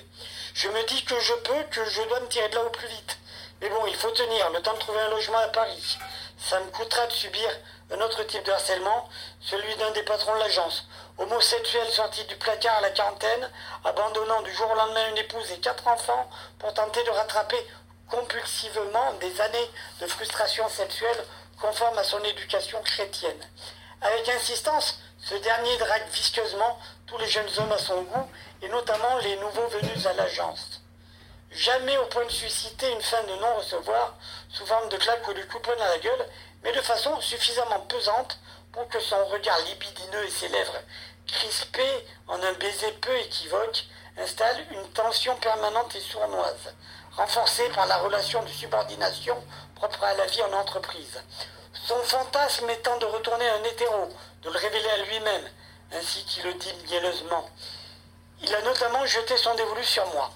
[0.54, 2.88] Je me dis que je peux, que je dois me tirer de là au plus
[2.88, 3.18] vite.
[3.60, 5.98] Mais bon, il faut tenir, le temps de trouver un logement à Paris.
[6.38, 7.50] Ça me coûtera de subir
[7.90, 9.08] un autre type de harcèlement,
[9.40, 10.86] celui d'un des patrons de l'agence.
[11.18, 13.50] Homosexuel sorti du placard à la quarantaine,
[13.84, 17.58] abandonnant du jour au lendemain une épouse et quatre enfants pour tenter de rattraper
[18.08, 19.70] compulsivement des années
[20.00, 21.24] de frustration sexuelle
[21.60, 23.40] conforme à son éducation chrétienne.
[24.00, 28.30] Avec insistance, ce dernier drague visqueusement tous les jeunes hommes à son goût,
[28.62, 30.77] et notamment les nouveaux venus à l'agence.
[31.50, 34.14] Jamais au point de susciter une fin de non-recevoir,
[34.50, 36.28] sous forme de claque ou de coupon à la gueule,
[36.62, 38.38] mais de façon suffisamment pesante
[38.72, 40.78] pour que son regard libidineux et ses lèvres
[41.28, 43.84] crispées en un baiser peu équivoque
[44.16, 46.74] installent une tension permanente et sournoise,
[47.12, 49.36] renforcée par la relation de subordination
[49.76, 51.22] propre à la vie en entreprise.
[51.86, 54.08] Son fantasme étant de retourner un hétéro,
[54.42, 55.48] de le révéler à lui-même,
[55.92, 57.48] ainsi qu'il le dit mielleusement.
[58.42, 60.30] Il a notamment jeté son dévolu sur moi.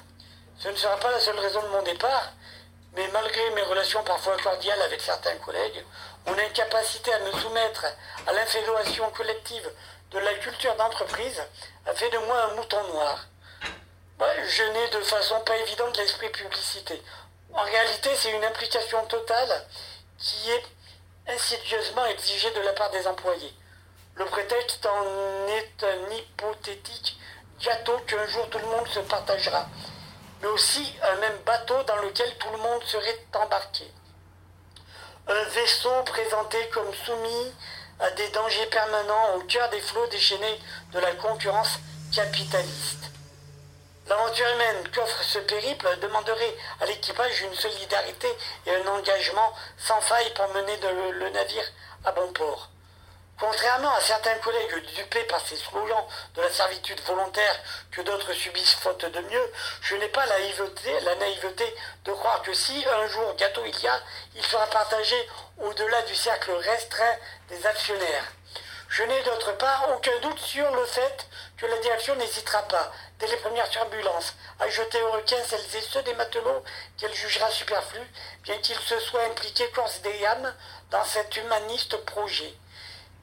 [0.58, 2.32] Ce ne sera pas la seule raison de mon départ,
[2.94, 5.84] mais malgré mes relations parfois cordiales avec certains collègues,
[6.26, 7.86] mon incapacité à me soumettre
[8.26, 9.70] à l'infédération collective
[10.10, 11.42] de la culture d'entreprise
[11.86, 13.26] a fait de moi un mouton noir.
[14.20, 17.02] je n'ai de façon pas évidente l'esprit publicité.
[17.54, 19.66] En réalité, c'est une implication totale
[20.18, 20.64] qui est
[21.28, 23.54] insidieusement exigée de la part des employés.
[24.14, 27.18] Le prétexte en est un hypothétique
[27.60, 29.66] gâteau qu'un jour tout le monde se partagera,
[30.42, 33.84] mais aussi un même bateau dans lequel tout le monde serait embarqué.
[35.28, 37.52] Un vaisseau présenté comme soumis
[38.00, 40.60] à des dangers permanents au cœur des flots déchaînés
[40.92, 41.78] de la concurrence
[42.12, 43.04] capitaliste.
[44.08, 48.28] L'aventure humaine qu'offre ce périple demanderait à l'équipage une solidarité
[48.66, 50.76] et un engagement sans faille pour mener
[51.20, 51.64] le navire
[52.04, 52.71] à bon port.
[53.38, 57.60] Contrairement à certains collègues dupés par ces slogans de la servitude volontaire
[57.90, 61.74] que d'autres subissent faute de mieux, je n'ai pas la naïveté,
[62.04, 64.00] de croire que si un jour gâteau il y a,
[64.36, 65.16] il sera partagé
[65.58, 67.16] au-delà du cercle restreint
[67.48, 68.32] des actionnaires.
[68.88, 71.26] Je n'ai d'autre part aucun doute sur le fait
[71.56, 75.80] que la direction n'hésitera pas, dès les premières turbulences, à jeter au requin celles et
[75.80, 76.62] ceux des matelots
[76.98, 78.06] qu'elle jugera superflus,
[78.42, 80.54] bien qu'ils se soient impliqués corps et âme
[80.90, 82.54] dans cet humaniste projet.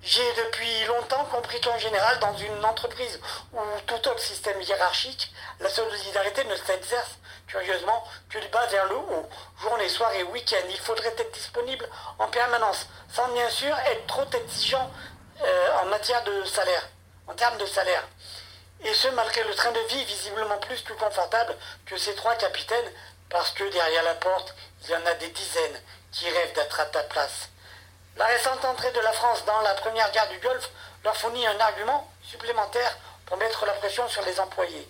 [0.02, 3.20] J'ai depuis longtemps compris qu'en général, dans une entreprise
[3.52, 8.96] ou tout autre système hiérarchique, la solidarité ne s'exerce, curieusement, que du bas vers le
[8.96, 9.30] haut.
[9.62, 11.88] Journée, soirée, week-end, il faudrait être disponible
[12.18, 14.90] en permanence, sans bien sûr être trop exigeant
[15.42, 16.88] euh, en matière de salaire,
[17.28, 18.08] en termes de salaire.
[18.82, 22.92] Et ce, malgré le train de vie visiblement plus que confortable que ces trois capitaines,
[23.30, 25.82] parce que derrière la porte, il y en a des dizaines
[26.14, 27.50] qui rêvent d'être à ta place.
[28.20, 30.70] La récente entrée de la France dans la première guerre du Golfe
[31.06, 34.90] leur fournit un argument supplémentaire pour mettre la pression sur les employés.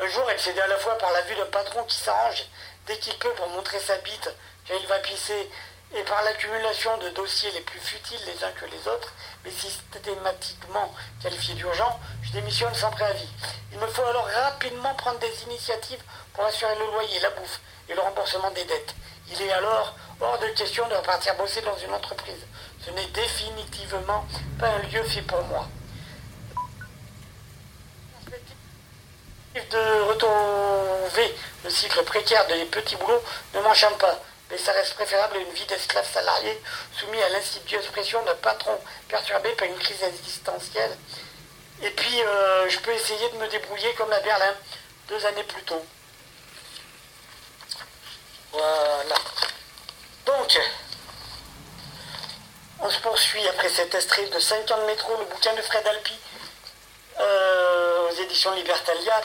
[0.00, 2.44] Un jour, cédait à la fois par la vue d'un patron qui s'arrange
[2.88, 4.28] dès qu'il peut pour montrer sa bite
[4.66, 5.48] quand il va pisser,
[5.94, 9.12] et par l'accumulation de dossiers les plus futiles les uns que les autres,
[9.44, 10.92] mais systématiquement
[11.22, 13.28] qualifiés d'urgents, je démissionne sans préavis.
[13.70, 16.02] Il me faut alors rapidement prendre des initiatives
[16.34, 18.94] pour assurer le loyer, la bouffe et le remboursement des dettes.
[19.32, 22.46] Il est alors hors de question de repartir bosser dans une entreprise.
[22.84, 24.26] Ce n'est définitivement
[24.58, 25.68] pas un lieu fait pour moi.
[29.54, 33.22] De retrouver le cycle précaire des petits boulots
[33.54, 34.18] ne m'enchante pas,
[34.50, 36.60] mais ça reste préférable à une vie d'esclave salarié
[36.92, 38.78] soumis à l'insidieuse pression d'un patron
[39.08, 40.96] perturbé par une crise existentielle.
[41.82, 44.54] Et puis, euh, je peux essayer de me débrouiller comme à Berlin,
[45.08, 45.84] deux années plus tôt.
[48.52, 49.14] Voilà.
[50.26, 50.58] Donc,
[52.80, 55.86] on se poursuit après cette extrait de 5 ans de métro, le bouquin de Fred
[55.86, 56.18] Alpi
[57.20, 59.20] euh, aux éditions Libertalia.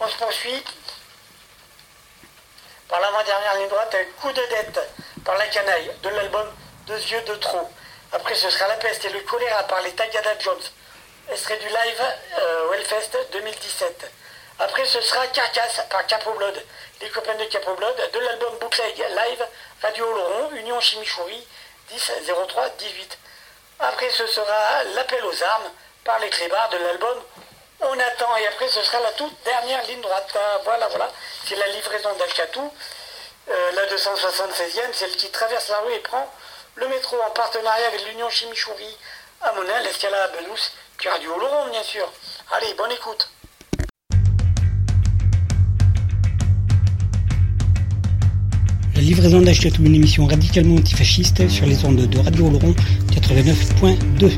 [0.00, 0.64] On se poursuit
[2.88, 4.80] par l'avant-dernière ligne droite, un coup de dette
[5.24, 6.48] par la canaille de l'album
[6.86, 7.70] Deux yeux de trop,
[8.12, 10.62] Après, ce sera La peste et le choléra par les Tagada Jones.
[11.30, 12.02] Extrait du live
[12.38, 14.10] euh, Wellfest 2017.
[14.58, 16.62] Après, ce sera Carcass par Capo Blood,
[17.00, 19.46] les copains de Capo Blood, de l'album Bootleg Live
[19.82, 21.46] Radio Oloron, Union Chimichouri,
[21.90, 22.12] 10
[22.48, 23.18] 03 18.
[23.80, 25.70] Après, ce sera L'appel aux armes
[26.04, 27.22] par les clébards de l'album
[27.80, 28.36] On attend.
[28.36, 30.28] Et après, ce sera la toute dernière ligne droite.
[30.36, 31.10] Ah, Voilà, voilà.
[31.46, 32.72] C'est la livraison d'Achkatou,
[33.50, 36.32] euh, la 276e, celle qui traverse la rue et prend
[36.76, 38.96] le métro en partenariat avec l'Union Chimichouri
[39.42, 42.10] à Monin, l'Escala à Benous, puis Radio Oloron, bien sûr.
[42.52, 43.28] Allez, bonne écoute.
[49.04, 52.74] Livraison d'Achetatou, une émission radicalement antifasciste sur les ondes de Radio Oloron
[53.12, 54.30] 89.2.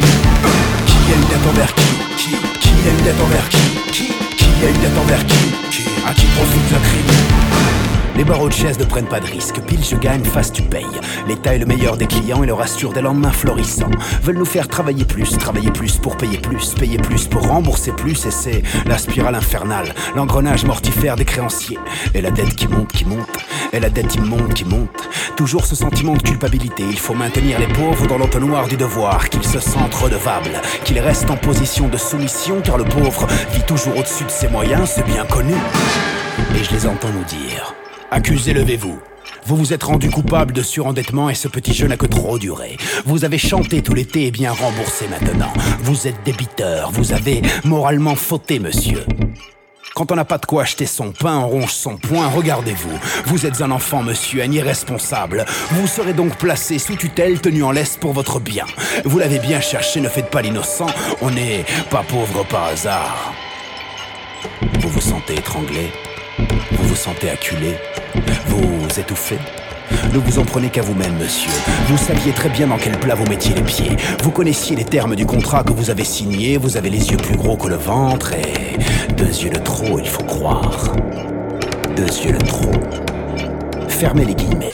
[0.86, 1.84] Qui a une dette envers qui?
[2.18, 3.58] Qui Qui a une dette envers qui?
[3.92, 4.08] Qui
[4.38, 5.38] Qui a une dette envers qui?
[5.70, 7.93] Qui À qui profite le crime?
[8.16, 10.86] Les barreaux de chaise ne prennent pas de risque, pile je gagne, face tu payes.
[11.28, 13.90] L'État est le meilleur des clients et leur assure des lendemains florissants.
[14.22, 18.26] Veulent nous faire travailler plus, travailler plus pour payer plus, payer plus pour rembourser plus,
[18.26, 21.80] et c'est la spirale infernale, l'engrenage mortifère des créanciers.
[22.14, 23.38] Et la dette qui monte, qui monte,
[23.72, 25.10] et la dette immonde qui monte.
[25.36, 29.44] Toujours ce sentiment de culpabilité, il faut maintenir les pauvres dans l'entonnoir du devoir, qu'ils
[29.44, 34.26] se sentent redevables, qu'ils restent en position de soumission, car le pauvre vit toujours au-dessus
[34.26, 35.56] de ses moyens, c'est bien connu.
[36.56, 37.74] Et je les entends nous dire.
[38.14, 39.00] Accusés, levez-vous.
[39.48, 42.78] Vous vous êtes rendu coupable de surendettement et ce petit jeu n'a que trop duré.
[43.06, 45.52] Vous avez chanté tout l'été et bien remboursé maintenant.
[45.80, 49.04] Vous êtes débiteur, vous avez moralement fauté, monsieur.
[49.96, 53.00] Quand on n'a pas de quoi acheter son pain, on ronge son poing, regardez-vous.
[53.26, 55.44] Vous êtes un enfant, monsieur, un irresponsable.
[55.72, 58.66] Vous serez donc placé sous tutelle, tenu en laisse pour votre bien.
[59.06, 60.86] Vous l'avez bien cherché, ne faites pas l'innocent.
[61.24, 63.34] On n'est pas pauvre par hasard.
[64.82, 65.92] Vous vous sentez étranglé
[66.74, 67.76] Vous vous sentez acculé
[68.48, 69.40] Vous étouffez
[70.14, 71.52] ne vous en prenez qu'à vous-même, monsieur.
[71.88, 73.96] Vous saviez très bien dans quel plat vous mettiez les pieds.
[74.24, 76.58] Vous connaissiez les termes du contrat que vous avez signé.
[76.58, 78.78] Vous avez les yeux plus gros que le ventre et
[79.14, 80.94] deux yeux de trop, il faut croire.
[81.96, 82.72] Deux yeux de trop.
[83.88, 84.74] Fermez les guillemets.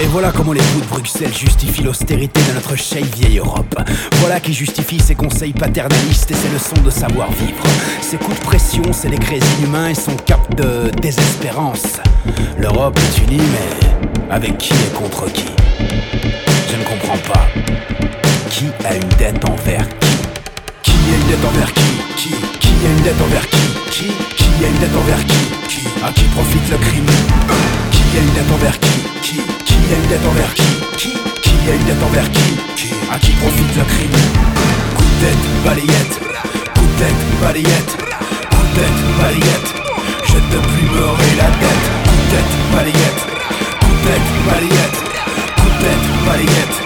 [0.00, 3.74] Et voilà comment les coups de Bruxelles justifient l'austérité de notre chère vieille Europe.
[4.20, 7.62] Voilà qui justifie ses conseils paternalistes et ses leçons de savoir-vivre.
[8.00, 12.00] Ses coups de pression, ses décrets inhumains et son cap de désespérance.
[12.58, 15.46] L'Europe est unie, mais avec qui et contre qui?
[15.78, 17.46] Je ne comprends pas.
[18.50, 20.16] Qui a une dette envers qui?
[20.82, 21.82] Qui a une dette envers qui?
[22.16, 22.28] Qui
[22.58, 23.56] Qui a une dette envers qui?
[23.90, 25.68] Qui Qui a une dette envers qui?
[25.68, 27.06] Qui À qui profite le crime?
[27.92, 29.03] Qui a une dette envers qui?
[29.24, 30.62] qui Qui a une dette envers qui
[30.96, 34.18] Qui Qui a une dette envers qui Qui À qui profite le crime.
[34.96, 36.20] Coup de tête, balayette
[36.74, 37.92] Coup de tête, balayette
[38.50, 39.70] Coup de tête, balayette.
[40.26, 41.86] Je te plumerai la tête.
[42.04, 43.22] Coup de tête, balayette
[43.80, 44.98] Coup de tête, balayette
[45.56, 46.83] Coup de tête, balayette.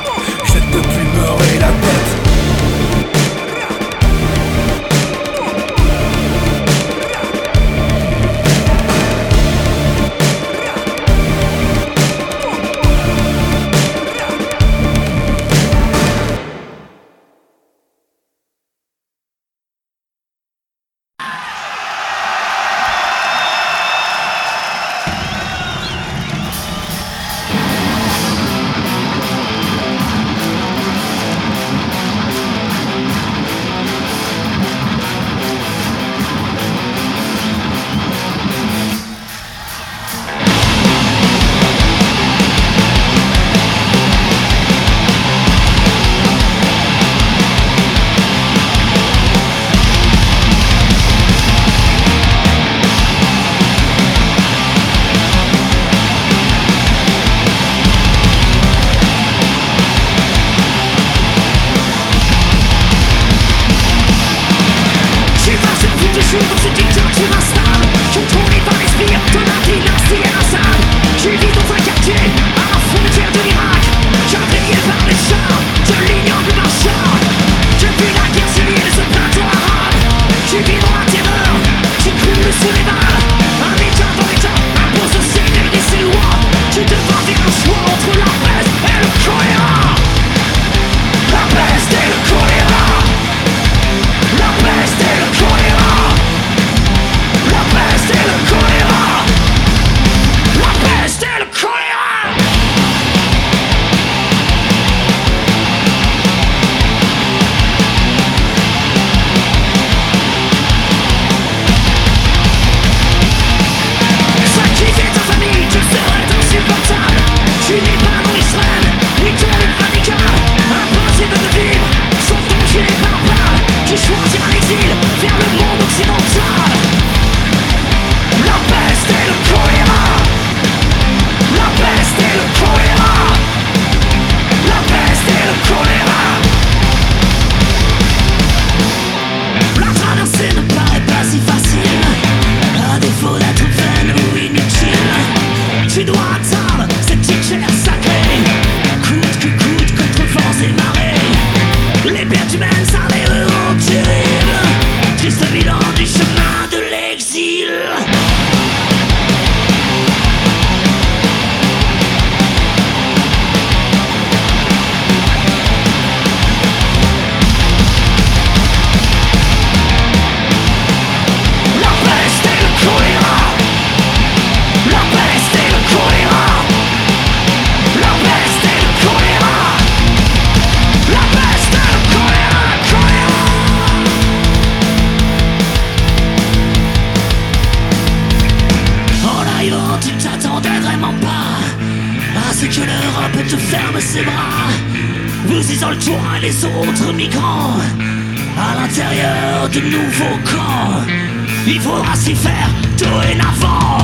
[201.66, 203.98] Il faudra s'y faire tout en avant.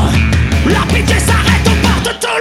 [0.66, 2.34] La pitié s'arrête au bord de toi.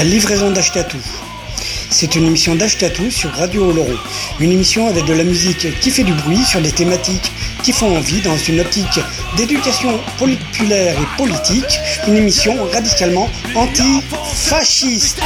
[0.00, 0.96] La livraison d'Achetatou.
[1.90, 3.98] C'est une émission d'Achetatou sur Radio Oloron.
[4.38, 7.30] Une émission avec de la musique qui fait du bruit sur des thématiques
[7.62, 8.98] qui font envie dans une optique
[9.36, 11.78] d'éducation populaire et politique.
[12.08, 15.20] Une émission radicalement anti-fasciste.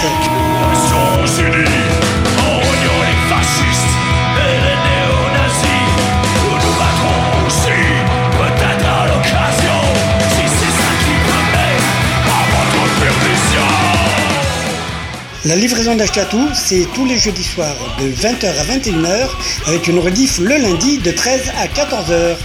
[15.47, 19.28] La livraison d'Ashkatou, c'est tous les jeudis soirs de 20h à 21h
[19.66, 22.36] avec une rediff le lundi de 13 à 14h.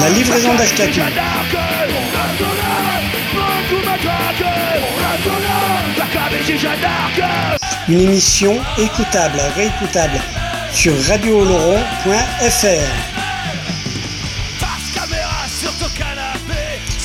[0.00, 1.00] La livraison d'Ashkatou.
[7.88, 10.20] Une émission écoutable, réécoutable
[10.72, 12.66] sur radiooloron.fr.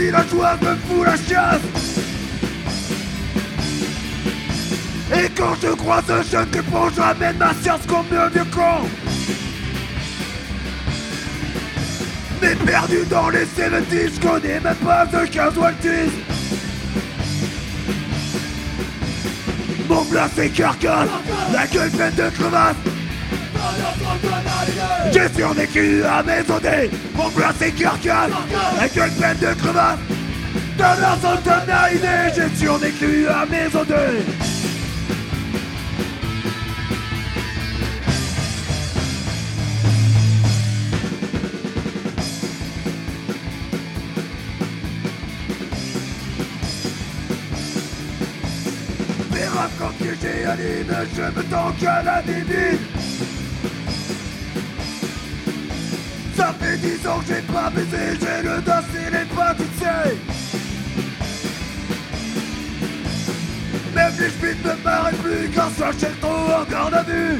[0.00, 1.60] villageoise me fout la chiasse.
[5.12, 6.58] Et quand je croise un jeune que
[6.94, 8.88] je ramène ma science comme un vieux con.
[12.40, 16.12] Mais perdu dans les 70, je connais même pas de 15 Waltis.
[19.88, 21.08] Mon plat c'est carcasse,
[21.52, 22.89] la gueule pleine de crevasses.
[25.12, 28.30] J'ai survécu à mes odés, mon plat c'est carcasse,
[28.80, 29.98] la gueule pleine de crevasses.
[30.78, 33.68] Dans la tonalité, j'ai survécu à mes
[49.60, 52.89] rap quand j'ai anime, je me tanque à la bibine.
[56.80, 60.16] Dix ans que j'ai pas baisé, j'ai le dos et les pas tu sais.
[63.94, 67.38] Même les schmitts ne m'arrêtent plus quand ça j'ai trop en garde à vue.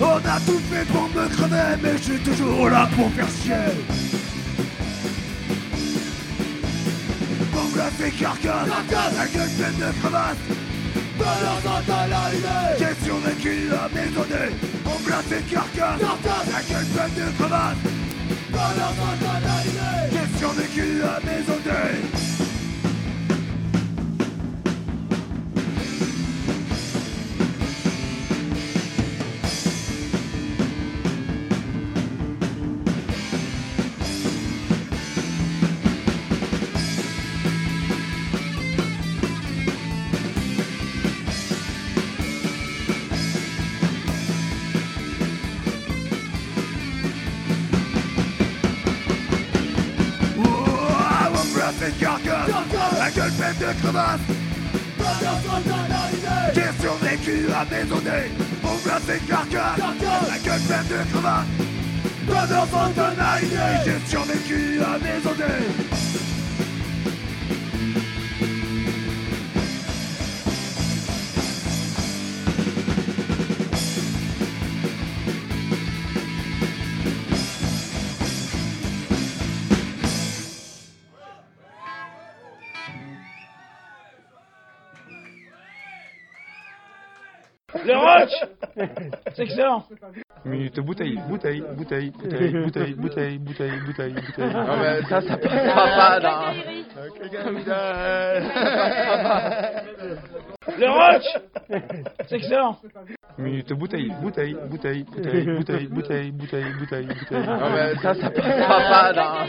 [0.00, 3.74] On a tout fait pour me crever, mais je suis toujours là pour faire chier.
[7.54, 10.36] Mon plat c'est carcasse, la gueule pleine de crevasses.
[12.78, 14.69] J'ai survécu à mes
[15.10, 16.00] éclater carcasse
[16.54, 17.76] Avec une peine de crevasse
[18.52, 22.09] Dans leur sol banalisé Question à mes odeurs
[53.38, 54.20] de crevasse
[56.54, 58.30] J'ai survécu à mes années.
[58.64, 60.38] On place des La
[60.84, 61.46] de crevasse
[62.26, 63.06] Comme enfant de
[63.84, 65.99] J'ai survécu à mes
[89.34, 89.84] C'est excellent
[90.44, 94.52] Minute bouteille, bouteille, bouteille, bouteille, bouteille, bouteille, bouteille, bouteille, bouteille.
[94.54, 96.54] Non, mais ça, ça passera pas dans.
[100.78, 101.26] Le roach
[102.28, 102.76] C'est excellent
[103.38, 107.46] Minute bouteille, bouteille, bouteille, bouteille, bouteille, bouteille, bouteille, bouteille, bouteille.
[107.46, 109.46] Non, mais ça, ça passera pas dans.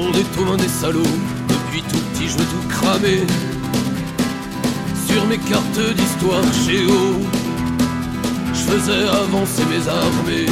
[0.00, 1.02] On est tout des salauds,
[1.48, 3.26] depuis tout petit je veux tout cramer.
[5.08, 7.20] Sur mes cartes d'histoire chez O,
[8.54, 10.46] je faisais avancer mes armées.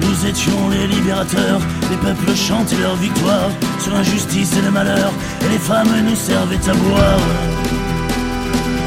[0.00, 5.12] Nous étions les libérateurs, les peuples chantaient leur victoire sur l'injustice et le malheur,
[5.44, 7.20] et les femmes nous servaient à boire.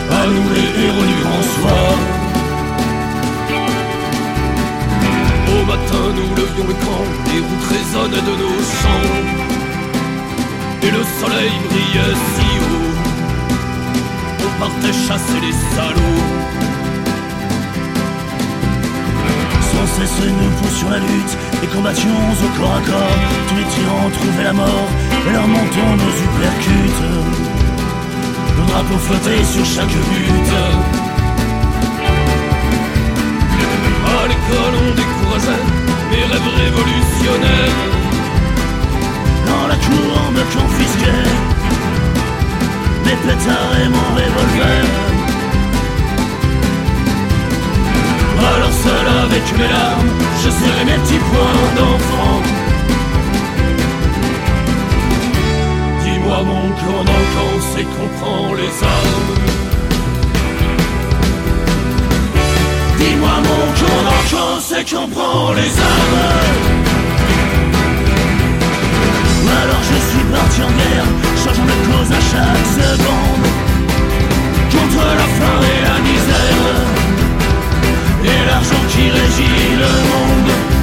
[0.09, 2.24] À nous les héros du grand soir.
[5.68, 9.09] Matin, nous levions le camp, les routes résonnaient de nos chants.
[10.84, 12.93] Et le soleil brillait si haut,
[14.45, 16.55] on partait chasser les salauds.
[19.72, 23.20] Sans cesse nous poussions la lutte et combattions au corps à corps.
[23.47, 24.89] Tous les tyrans trouvaient la mort
[25.28, 27.05] et leur menton nous uppercutes.
[28.57, 30.94] Nos drapeaux flottaient sur chaque butte.
[34.05, 35.63] À l'école on décourageait
[36.11, 37.81] mes rêves révolutionnaires.
[39.47, 41.29] Dans la cour on me confisquait
[43.05, 44.85] Mes pétards et mon revolver.
[48.37, 50.09] Alors seul avec mes larmes
[50.43, 52.41] Je serrai mes petits poings d'enfant.
[56.03, 59.64] Dis-moi mon commandant quand c'est qu'on prend les armes?
[63.38, 66.21] Mon commandant quand c'est qu'on prend les armes.
[69.61, 71.09] Alors je suis parti en guerre
[71.43, 73.47] Changeant de cause à chaque seconde.
[74.71, 76.75] Contre la faim et la misère.
[78.23, 80.74] Et l'argent qui régit le monde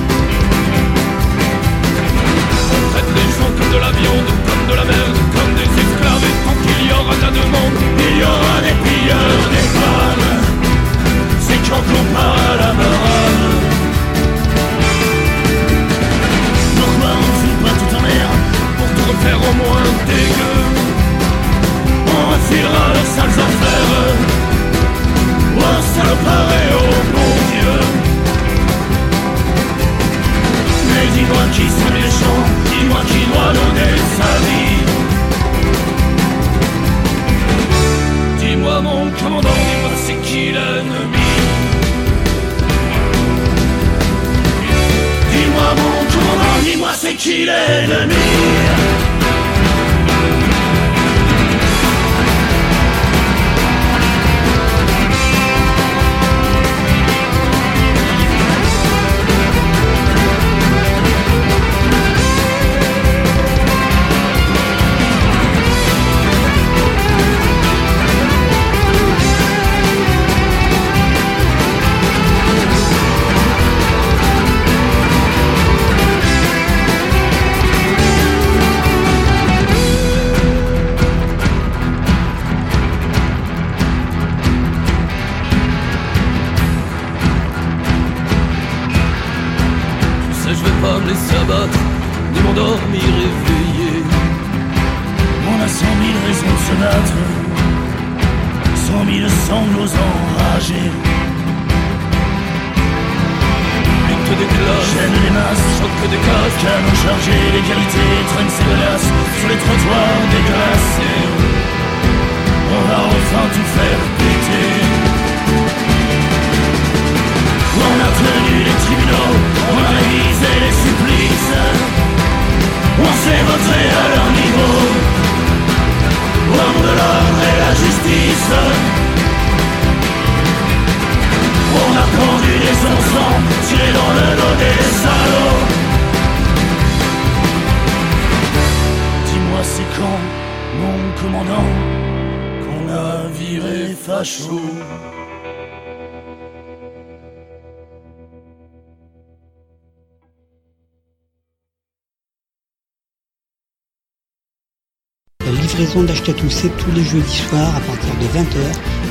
[156.92, 158.58] tous les jeudis soirs à partir de 20h,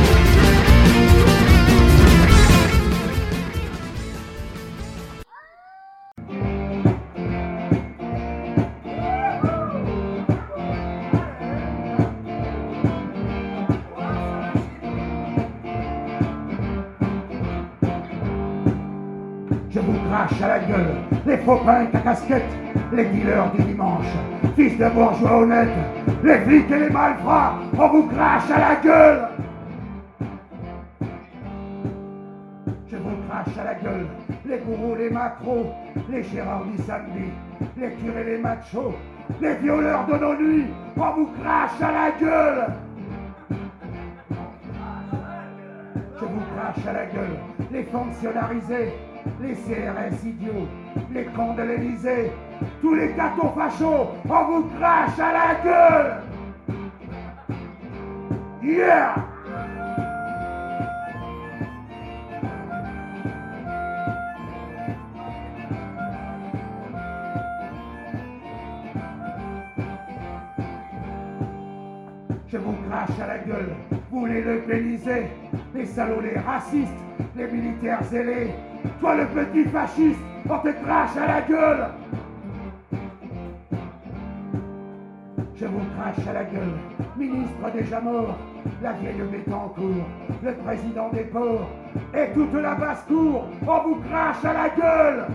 [20.14, 20.94] Crache à la gueule,
[21.26, 22.52] les faux punks à casquette,
[22.92, 24.06] les dealers du dimanche,
[24.54, 25.68] fils de bourgeois honnêtes,
[26.22, 29.28] les flics et les malfrats, on vous crache à la gueule.
[32.86, 34.06] Je vous crache à la gueule,
[34.46, 35.66] les gourous, les macros,
[36.08, 37.32] les gérards du samedi,
[37.76, 38.94] les curés, les machos,
[39.40, 40.66] les violeurs de nos nuits,
[40.96, 42.66] on vous crache à la gueule.
[46.20, 47.36] Je vous crache à la gueule,
[47.72, 48.92] les fonctionnalisés,
[49.40, 50.68] les CRS idiots,
[51.12, 52.30] les cons de l'Elysée,
[52.80, 56.22] tous les gâteaux fachos, on vous crache à la gueule.
[58.62, 59.14] Yeah.
[72.48, 73.74] Je vous crache à la gueule,
[74.10, 75.26] vous les le pénisez,
[75.74, 76.92] les salauds, les racistes,
[77.36, 78.50] les militaires zélés,
[79.00, 81.86] toi le petit fasciste, on te crache à la gueule.
[85.56, 86.74] Je vous crache à la gueule,
[87.16, 88.36] ministre déjà mort,
[88.82, 90.06] la vieille Bétancourt,
[90.42, 91.68] le président des ports,
[92.12, 95.26] et toute la basse-cour, on vous crache à la gueule.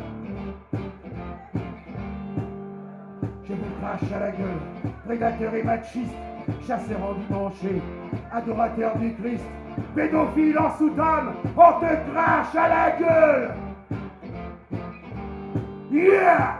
[3.43, 6.13] Je vous crache à la gueule, prédateurs et machistes,
[6.67, 7.81] chasseurs endimanchés,
[8.31, 9.45] adorateurs du Christ,
[9.99, 13.53] pédophiles en soutane, on te crache à la gueule.
[15.91, 16.55] Yeah!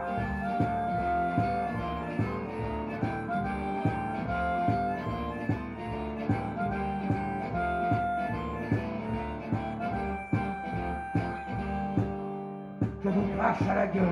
[13.02, 14.04] Je vous crache à la gueule,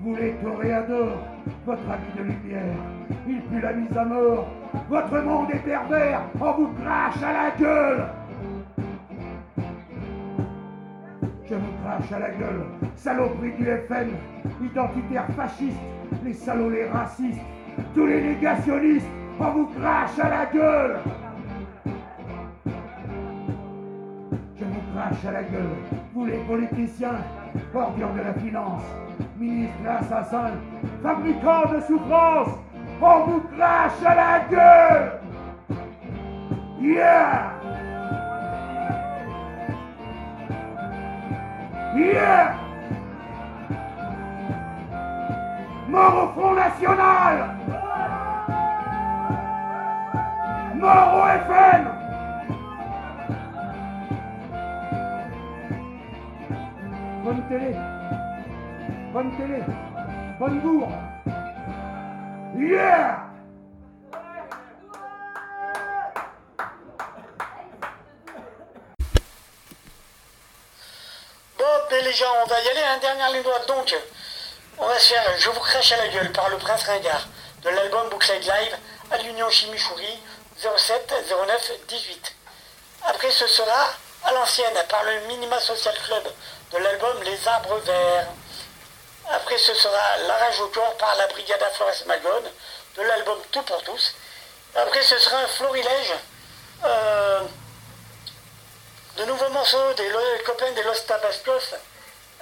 [0.00, 1.18] vous les toréadors,
[1.64, 2.74] votre ami de lumière,
[3.28, 4.48] il pue la mise à mort,
[4.90, 8.21] votre monde est pervers, on vous crache à la gueule
[11.92, 12.64] À la gueule,
[12.96, 14.12] saloperie du FN,
[14.64, 15.76] identitaires fascistes,
[16.24, 17.42] les salauds, les racistes,
[17.94, 19.06] tous les négationnistes,
[19.38, 20.96] on vous crache à la gueule.
[24.58, 25.76] Je vous crache à la gueule,
[26.14, 27.18] vous les politiciens,
[27.74, 28.84] ordures de la finance,
[29.38, 30.52] ministres assassins,
[31.02, 32.58] fabricants de souffrance,
[33.02, 35.12] on vous crache à la gueule.
[36.80, 37.61] Yeah
[41.94, 42.56] Yeah!
[45.88, 47.54] Mort au Front National!
[50.74, 51.84] Mort au FN
[57.24, 57.76] Bonne télé!
[59.12, 59.62] Bonne télé!
[60.38, 60.92] Bonne bourre!
[62.56, 63.31] Yeah
[72.00, 73.66] Les gens, on va y aller, un dernière ligne droite.
[73.66, 73.94] Donc,
[74.78, 77.26] on va se faire Je vous crache à la gueule par le Prince Ringard
[77.62, 78.76] de l'album Booklet Live
[79.10, 80.18] à l'Union Chimichouri
[80.56, 82.34] 07 09 18.
[83.04, 83.90] Après, ce sera
[84.24, 86.32] à l'ancienne par le Minima Social Club
[86.72, 88.28] de l'album Les Arbres Verts.
[89.30, 92.50] Après, ce sera La Rage au corps par la Brigada Flores Magone
[92.96, 94.14] de l'album Tout pour tous.
[94.74, 96.14] Après, ce sera un florilège.
[96.86, 97.40] euh,
[99.16, 100.10] de nouveaux morceaux des
[100.44, 101.74] copains des Los Tabascos.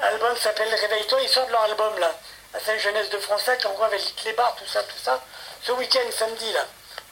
[0.01, 2.13] L'album s'appelle Réveille-toi, ils sortent leur album là,
[2.55, 5.23] à Saint-Genès de Fronsac, en gros avec les bars, tout ça, tout ça,
[5.63, 6.65] ce week-end, samedi là.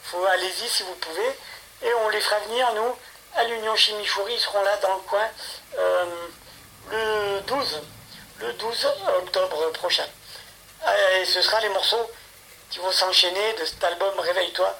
[0.03, 1.37] Faut allez-y si vous pouvez.
[1.81, 2.95] Et on les fera venir, nous,
[3.35, 5.27] à l'Union Chimichouri, ils seront là dans le coin
[5.77, 6.05] euh,
[6.91, 7.81] le 12,
[8.39, 8.87] le 12
[9.19, 10.07] octobre prochain.
[10.87, 12.09] Euh, Et ce sera les morceaux
[12.69, 14.75] qui vont s'enchaîner de cet album Réveille-toi.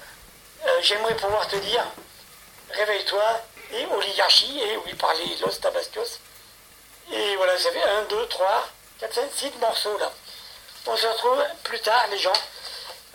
[0.65, 1.83] Euh, J'aimerais pouvoir te dire,
[2.71, 3.41] réveille-toi,
[3.71, 6.19] et oligarchie, et oui, par les Los Tabascos.
[7.11, 8.67] Et voilà, ça fait 1, 2, 3,
[8.99, 10.11] 4, 5, 6 morceaux là.
[10.85, 12.33] On se retrouve plus tard, les gens,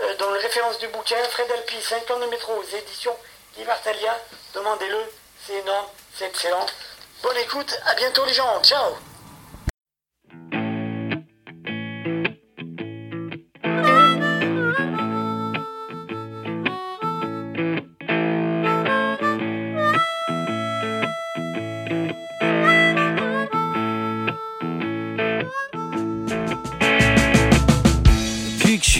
[0.00, 3.16] euh, dans le référence du bouquin, Fred Alpi, 5 ans de métro, aux éditions
[3.56, 4.18] Libertalia.
[4.54, 5.12] Demandez-le,
[5.46, 5.86] c'est énorme,
[6.16, 6.66] c'est excellent.
[7.22, 8.96] Bonne écoute, à bientôt les gens, ciao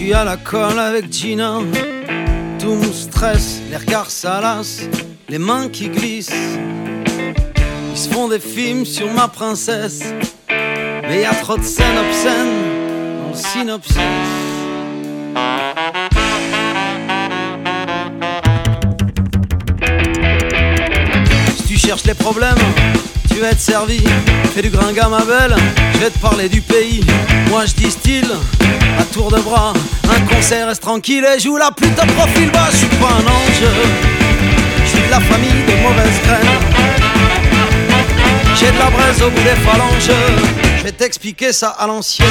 [0.05, 1.61] suis à la colle avec Gina,
[2.59, 4.83] tout mon stress, les regards salaces,
[5.31, 6.59] les mains qui glissent.
[7.91, 10.03] Ils se font des films sur ma princesse,
[10.51, 13.97] mais y a trop de scènes obscènes dans le synopsis.
[21.57, 22.59] Si tu cherches les problèmes,
[23.35, 24.01] tu vas être servi.
[24.55, 25.57] Fais du gringa ma belle,
[25.95, 27.05] je vais te parler du pays.
[27.51, 28.23] Moi je distille
[28.99, 29.73] à tour de bras.
[30.09, 32.69] Un concert reste tranquille et joue la pute à profil bas.
[32.71, 33.63] Je suis pas un ange,
[34.85, 36.59] je suis de la famille de mauvaises graines.
[38.57, 40.11] J'ai de la braise au bout des phalanges.
[40.79, 42.29] Je vais t'expliquer ça à l'ancienne.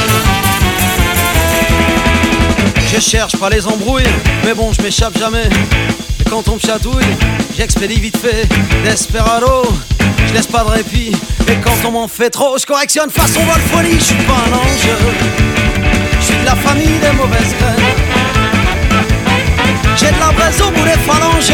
[2.93, 4.03] Je cherche pas les embrouilles,
[4.45, 5.49] mais bon, je m'échappe jamais.
[6.33, 7.15] Quand on chatouille,
[7.55, 8.49] j'expédie vite fait.
[8.83, 9.61] Desperado,
[10.27, 11.11] je laisse pas de répit.
[11.47, 13.39] Et quand on m'en fait trop, je correctionne façon
[13.71, 13.99] folie.
[13.99, 14.87] Je suis pas un ange,
[16.19, 17.85] je suis de la famille des mauvaises graines.
[19.95, 21.53] J'ai de la braise au bout des phalanges.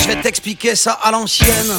[0.00, 1.74] Je vais t'expliquer ça à l'ancienne.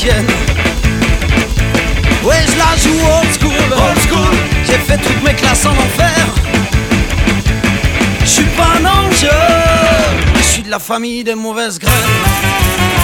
[0.00, 0.26] L'ancienne.
[2.24, 4.36] Ouais, je la joue old school, old school.
[4.64, 6.26] J'ai fait toutes mes classes en enfer.
[8.20, 9.26] Je suis pas un ange,
[10.36, 12.99] je suis de la famille des mauvaises graines.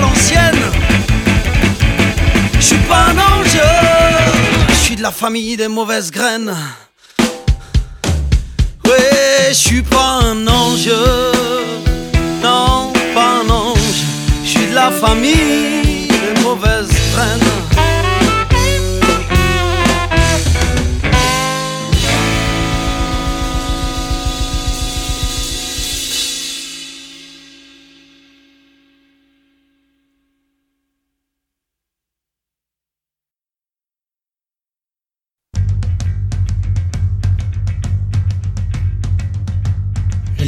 [0.00, 0.62] L'ancienne.
[2.54, 3.58] Je suis pas un ange,
[4.68, 6.54] je suis de la famille des mauvaises graines.
[8.86, 10.90] Ouais, je suis pas un ange,
[12.42, 13.78] non, pas un ange.
[14.44, 15.91] Je suis de la famille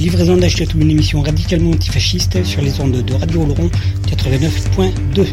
[0.05, 3.71] livraison d'Achetatou, une émission radicalement antifasciste sur les ondes de Radio Oloron
[4.07, 5.27] 89.2.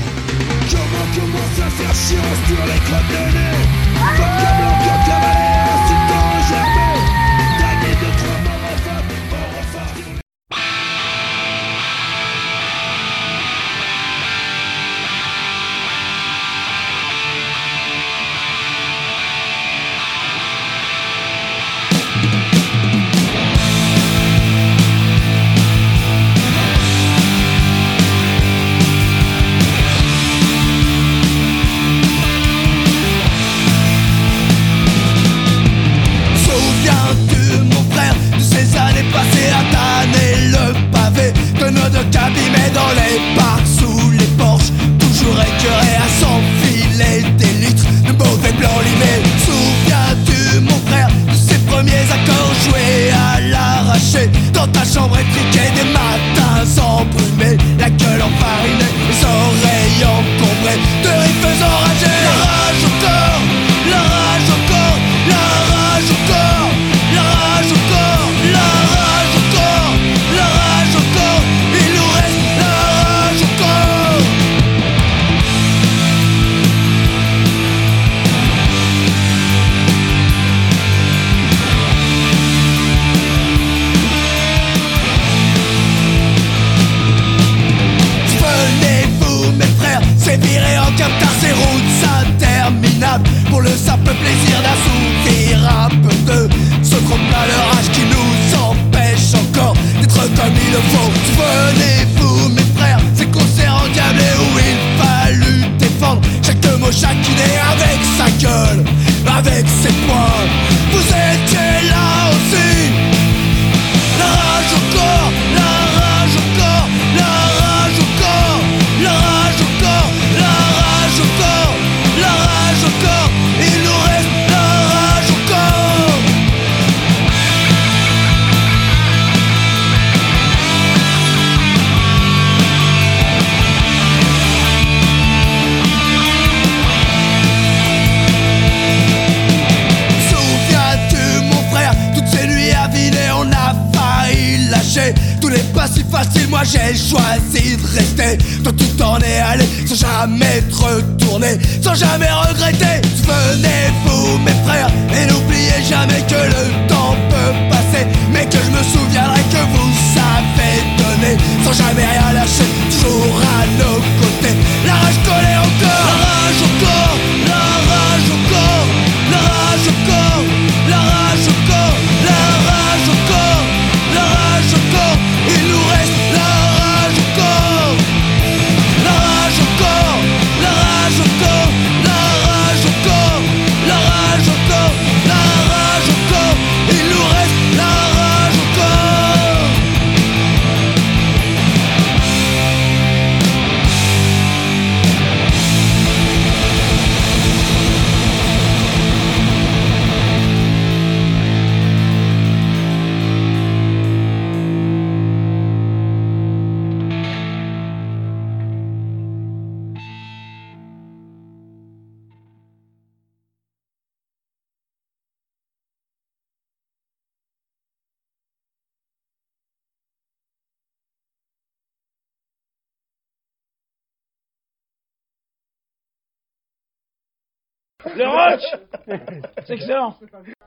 [229.66, 230.14] C'est excellent.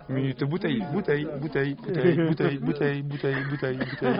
[0.09, 4.15] Minute bouteille, bouteille, bouteille, bouteille, bouteille, bouteille, bouteille, bouteille, bouteille.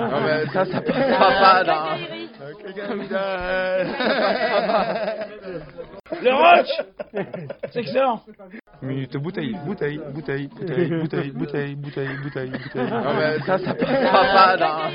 [0.54, 1.98] Ça, ça passera pas, là.
[6.22, 6.72] Le roach
[7.72, 8.22] C'est excellent.
[8.82, 12.90] Minute bouteille, bouteille, bouteille, bouteille, bouteille, bouteille, bouteille, bouteille, bouteille.
[13.46, 14.90] Ça, ça passera pas.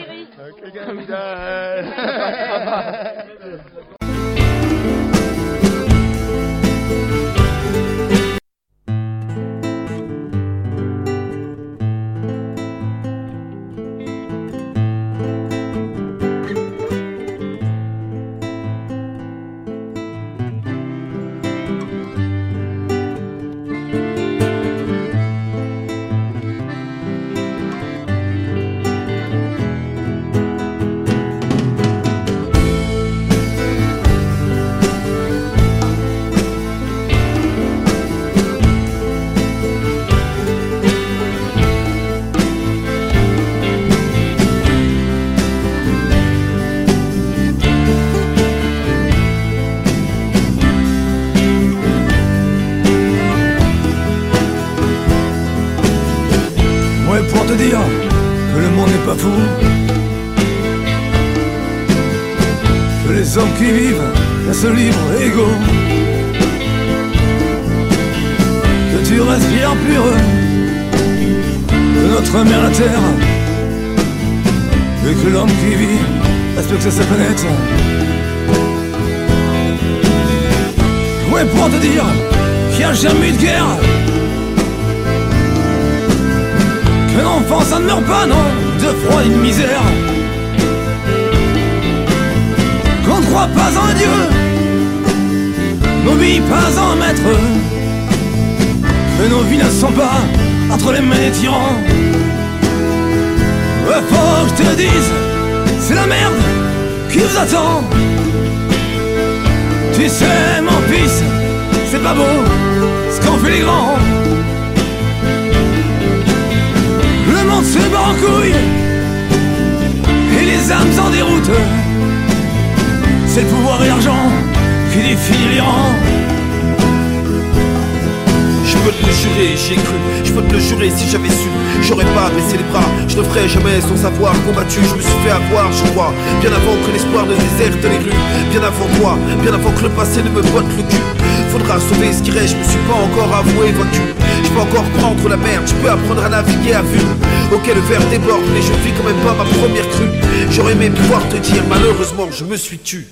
[152.41, 153.07] je me suis tu.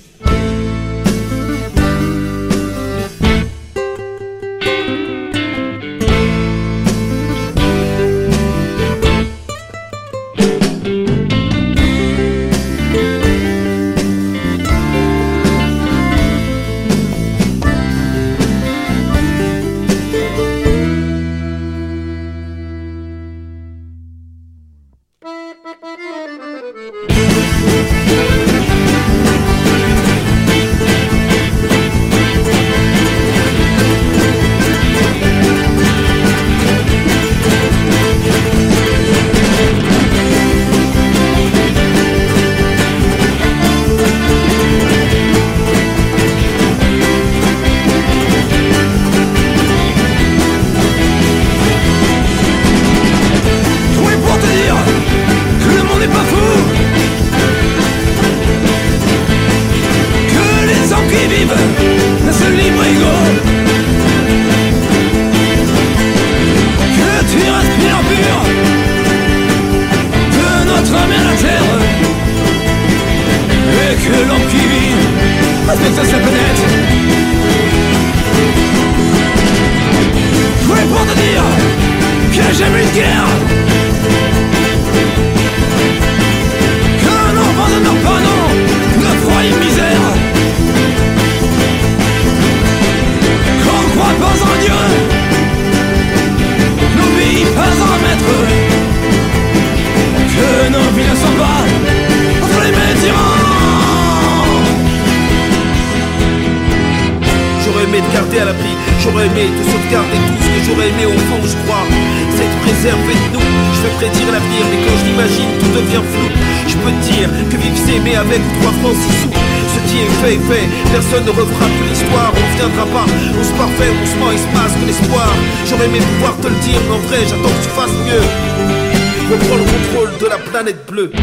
[130.68, 131.17] Planète bleue.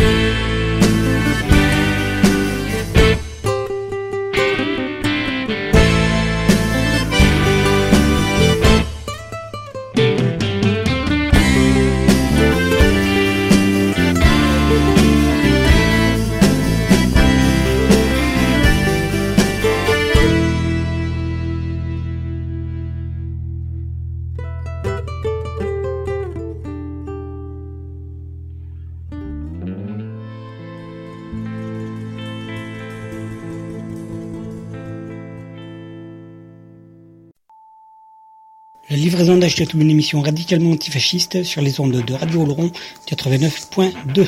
[39.64, 42.74] Une émission radicalement antifasciste sur les ondes de Radio Oloron
[43.08, 44.28] 89.2.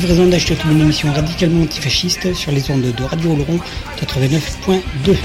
[0.10, 3.60] La livraison d'Achetatou, une émission radicalement antifasciste sur les ondes de Radio Oloron
[3.96, 5.16] 89.2.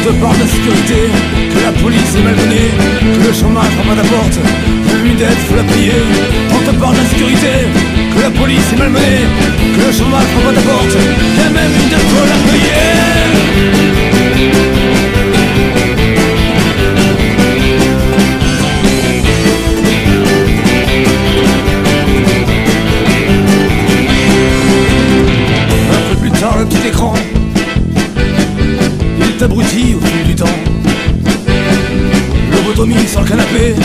[0.06, 1.10] De la sécurité,
[1.52, 2.70] que la police est malmenée,
[3.00, 6.00] que le chômage prend pas ta porte, que une dette faut la payer.
[6.80, 7.54] Parle de la sécurité,
[8.14, 9.26] que la police est malmenée,
[9.74, 10.96] que le chômage prend pas ta porte,
[11.54, 12.86] même une dette faut la payer.
[25.90, 27.14] Un peu plus tard, le petit écran
[29.46, 30.58] Il t'abrutit au fil du temps.
[32.50, 33.76] Lobotomie sur le canapé.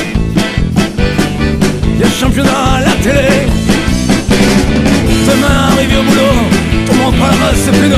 [1.99, 3.45] Y'a le championnat à la télé.
[5.27, 7.95] Demain arrivé au boulot Ton manque pas la race, c'est péno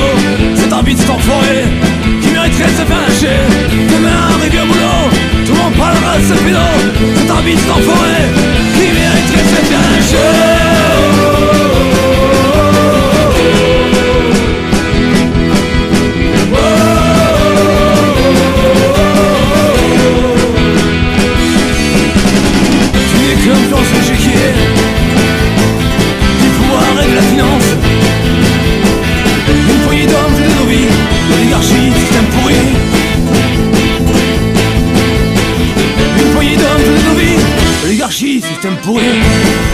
[0.54, 1.64] Cet arbitre cet enfoiré
[2.20, 3.40] Qui mériterait de se faire lâcher
[3.88, 5.08] Demain arrivé au boulot
[5.46, 6.58] Tout le monde parle race, c'est péno
[7.16, 8.20] Cet arbitre cet enfoiré
[8.74, 10.53] Qui mériterait de se faire lâcher
[38.64, 39.73] tempo.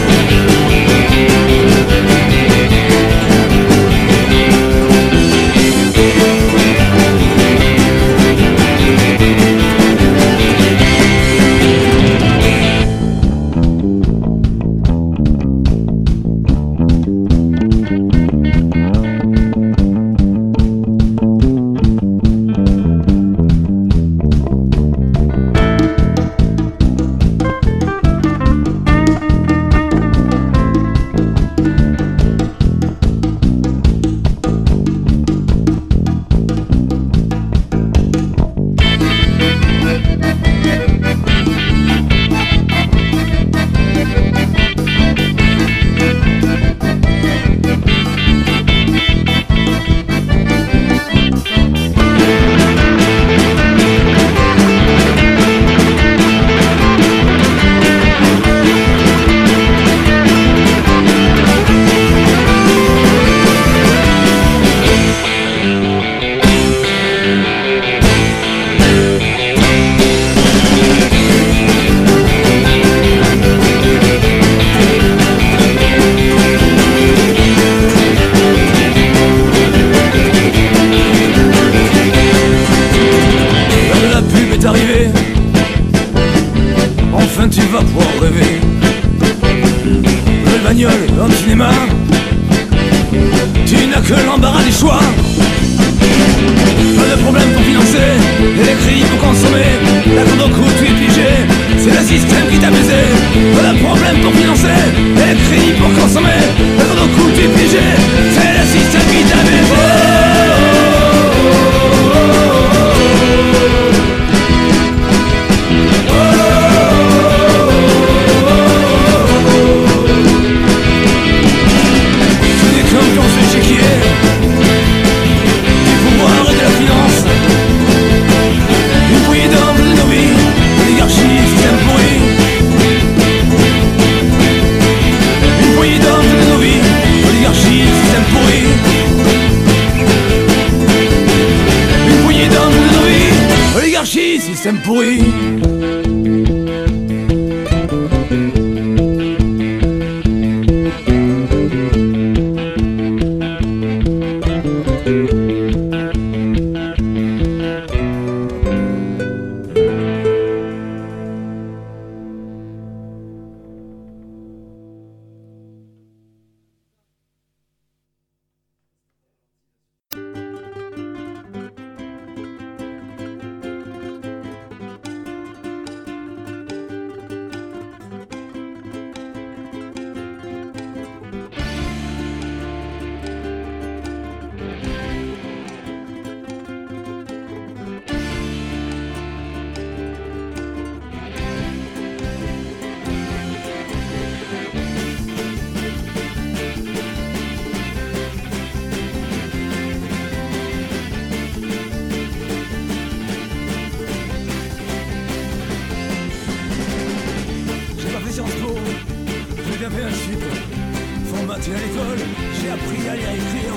[211.71, 212.19] À l'école,
[212.59, 213.75] j'ai appris à lire et écrire.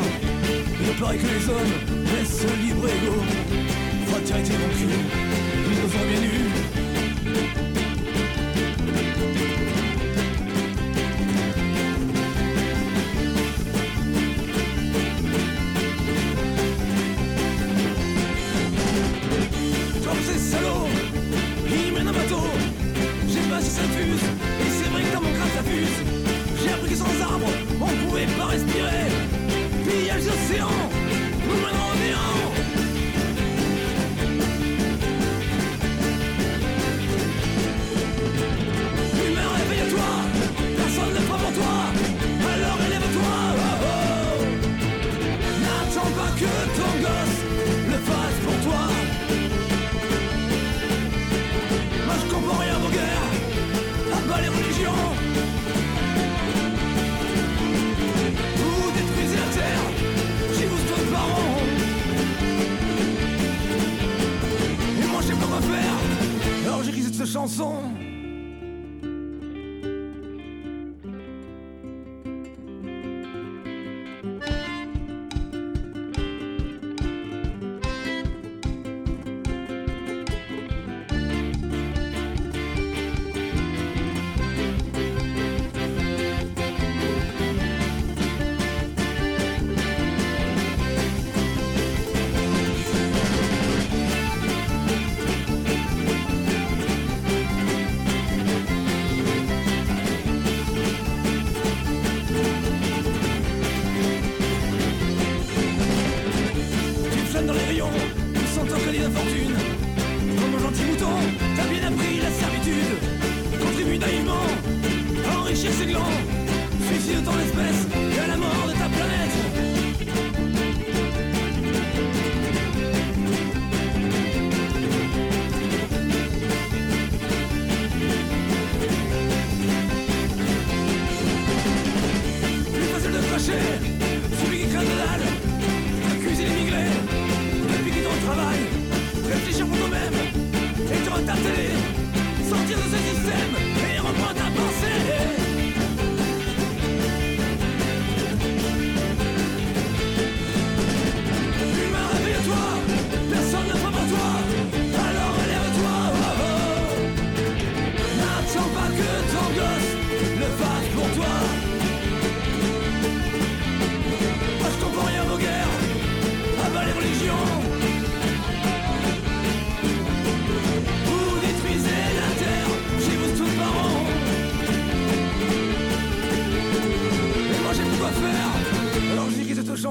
[0.81, 1.75] Il paraît que les hommes
[2.07, 3.23] laissent libre ego.
[4.09, 4.87] Va tirer tes mon cul,
[5.69, 6.53] nous bien nus.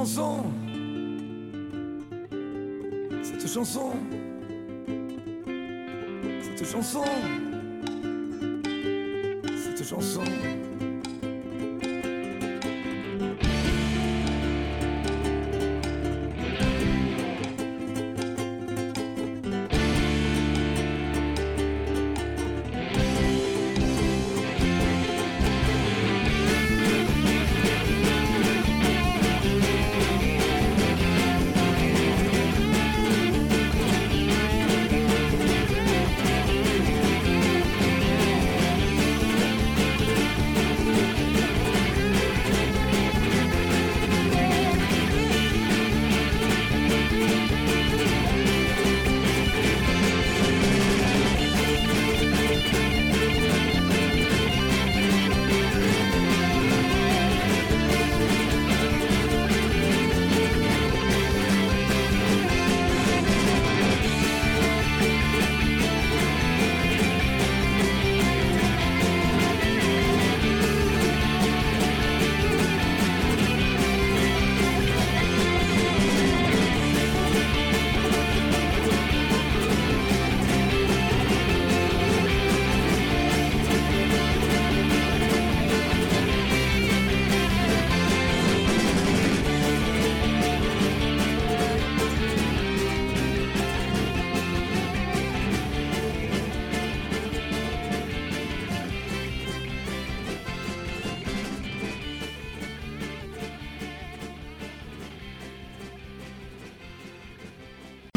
[0.03, 0.43] Chanson.
[3.23, 3.93] Cette chanson.
[6.41, 7.03] Cette chanson.
[9.63, 10.42] Cette chanson.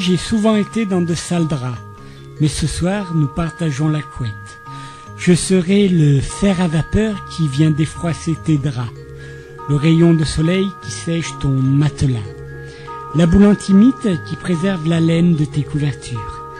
[0.07, 1.81] J'ai souvent été dans de sales draps,
[2.41, 4.31] mais ce soir nous partageons la couette.
[5.17, 8.93] Je serai le fer à vapeur qui vient défroisser tes draps,
[9.69, 12.21] le rayon de soleil qui sèche ton matelas,
[13.17, 16.53] la boule antimite qui préserve la laine de tes couvertures,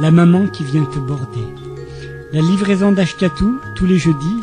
[0.00, 1.48] la maman qui vient te border,
[2.32, 4.38] la livraison d'Ashkatou tous les jeudis,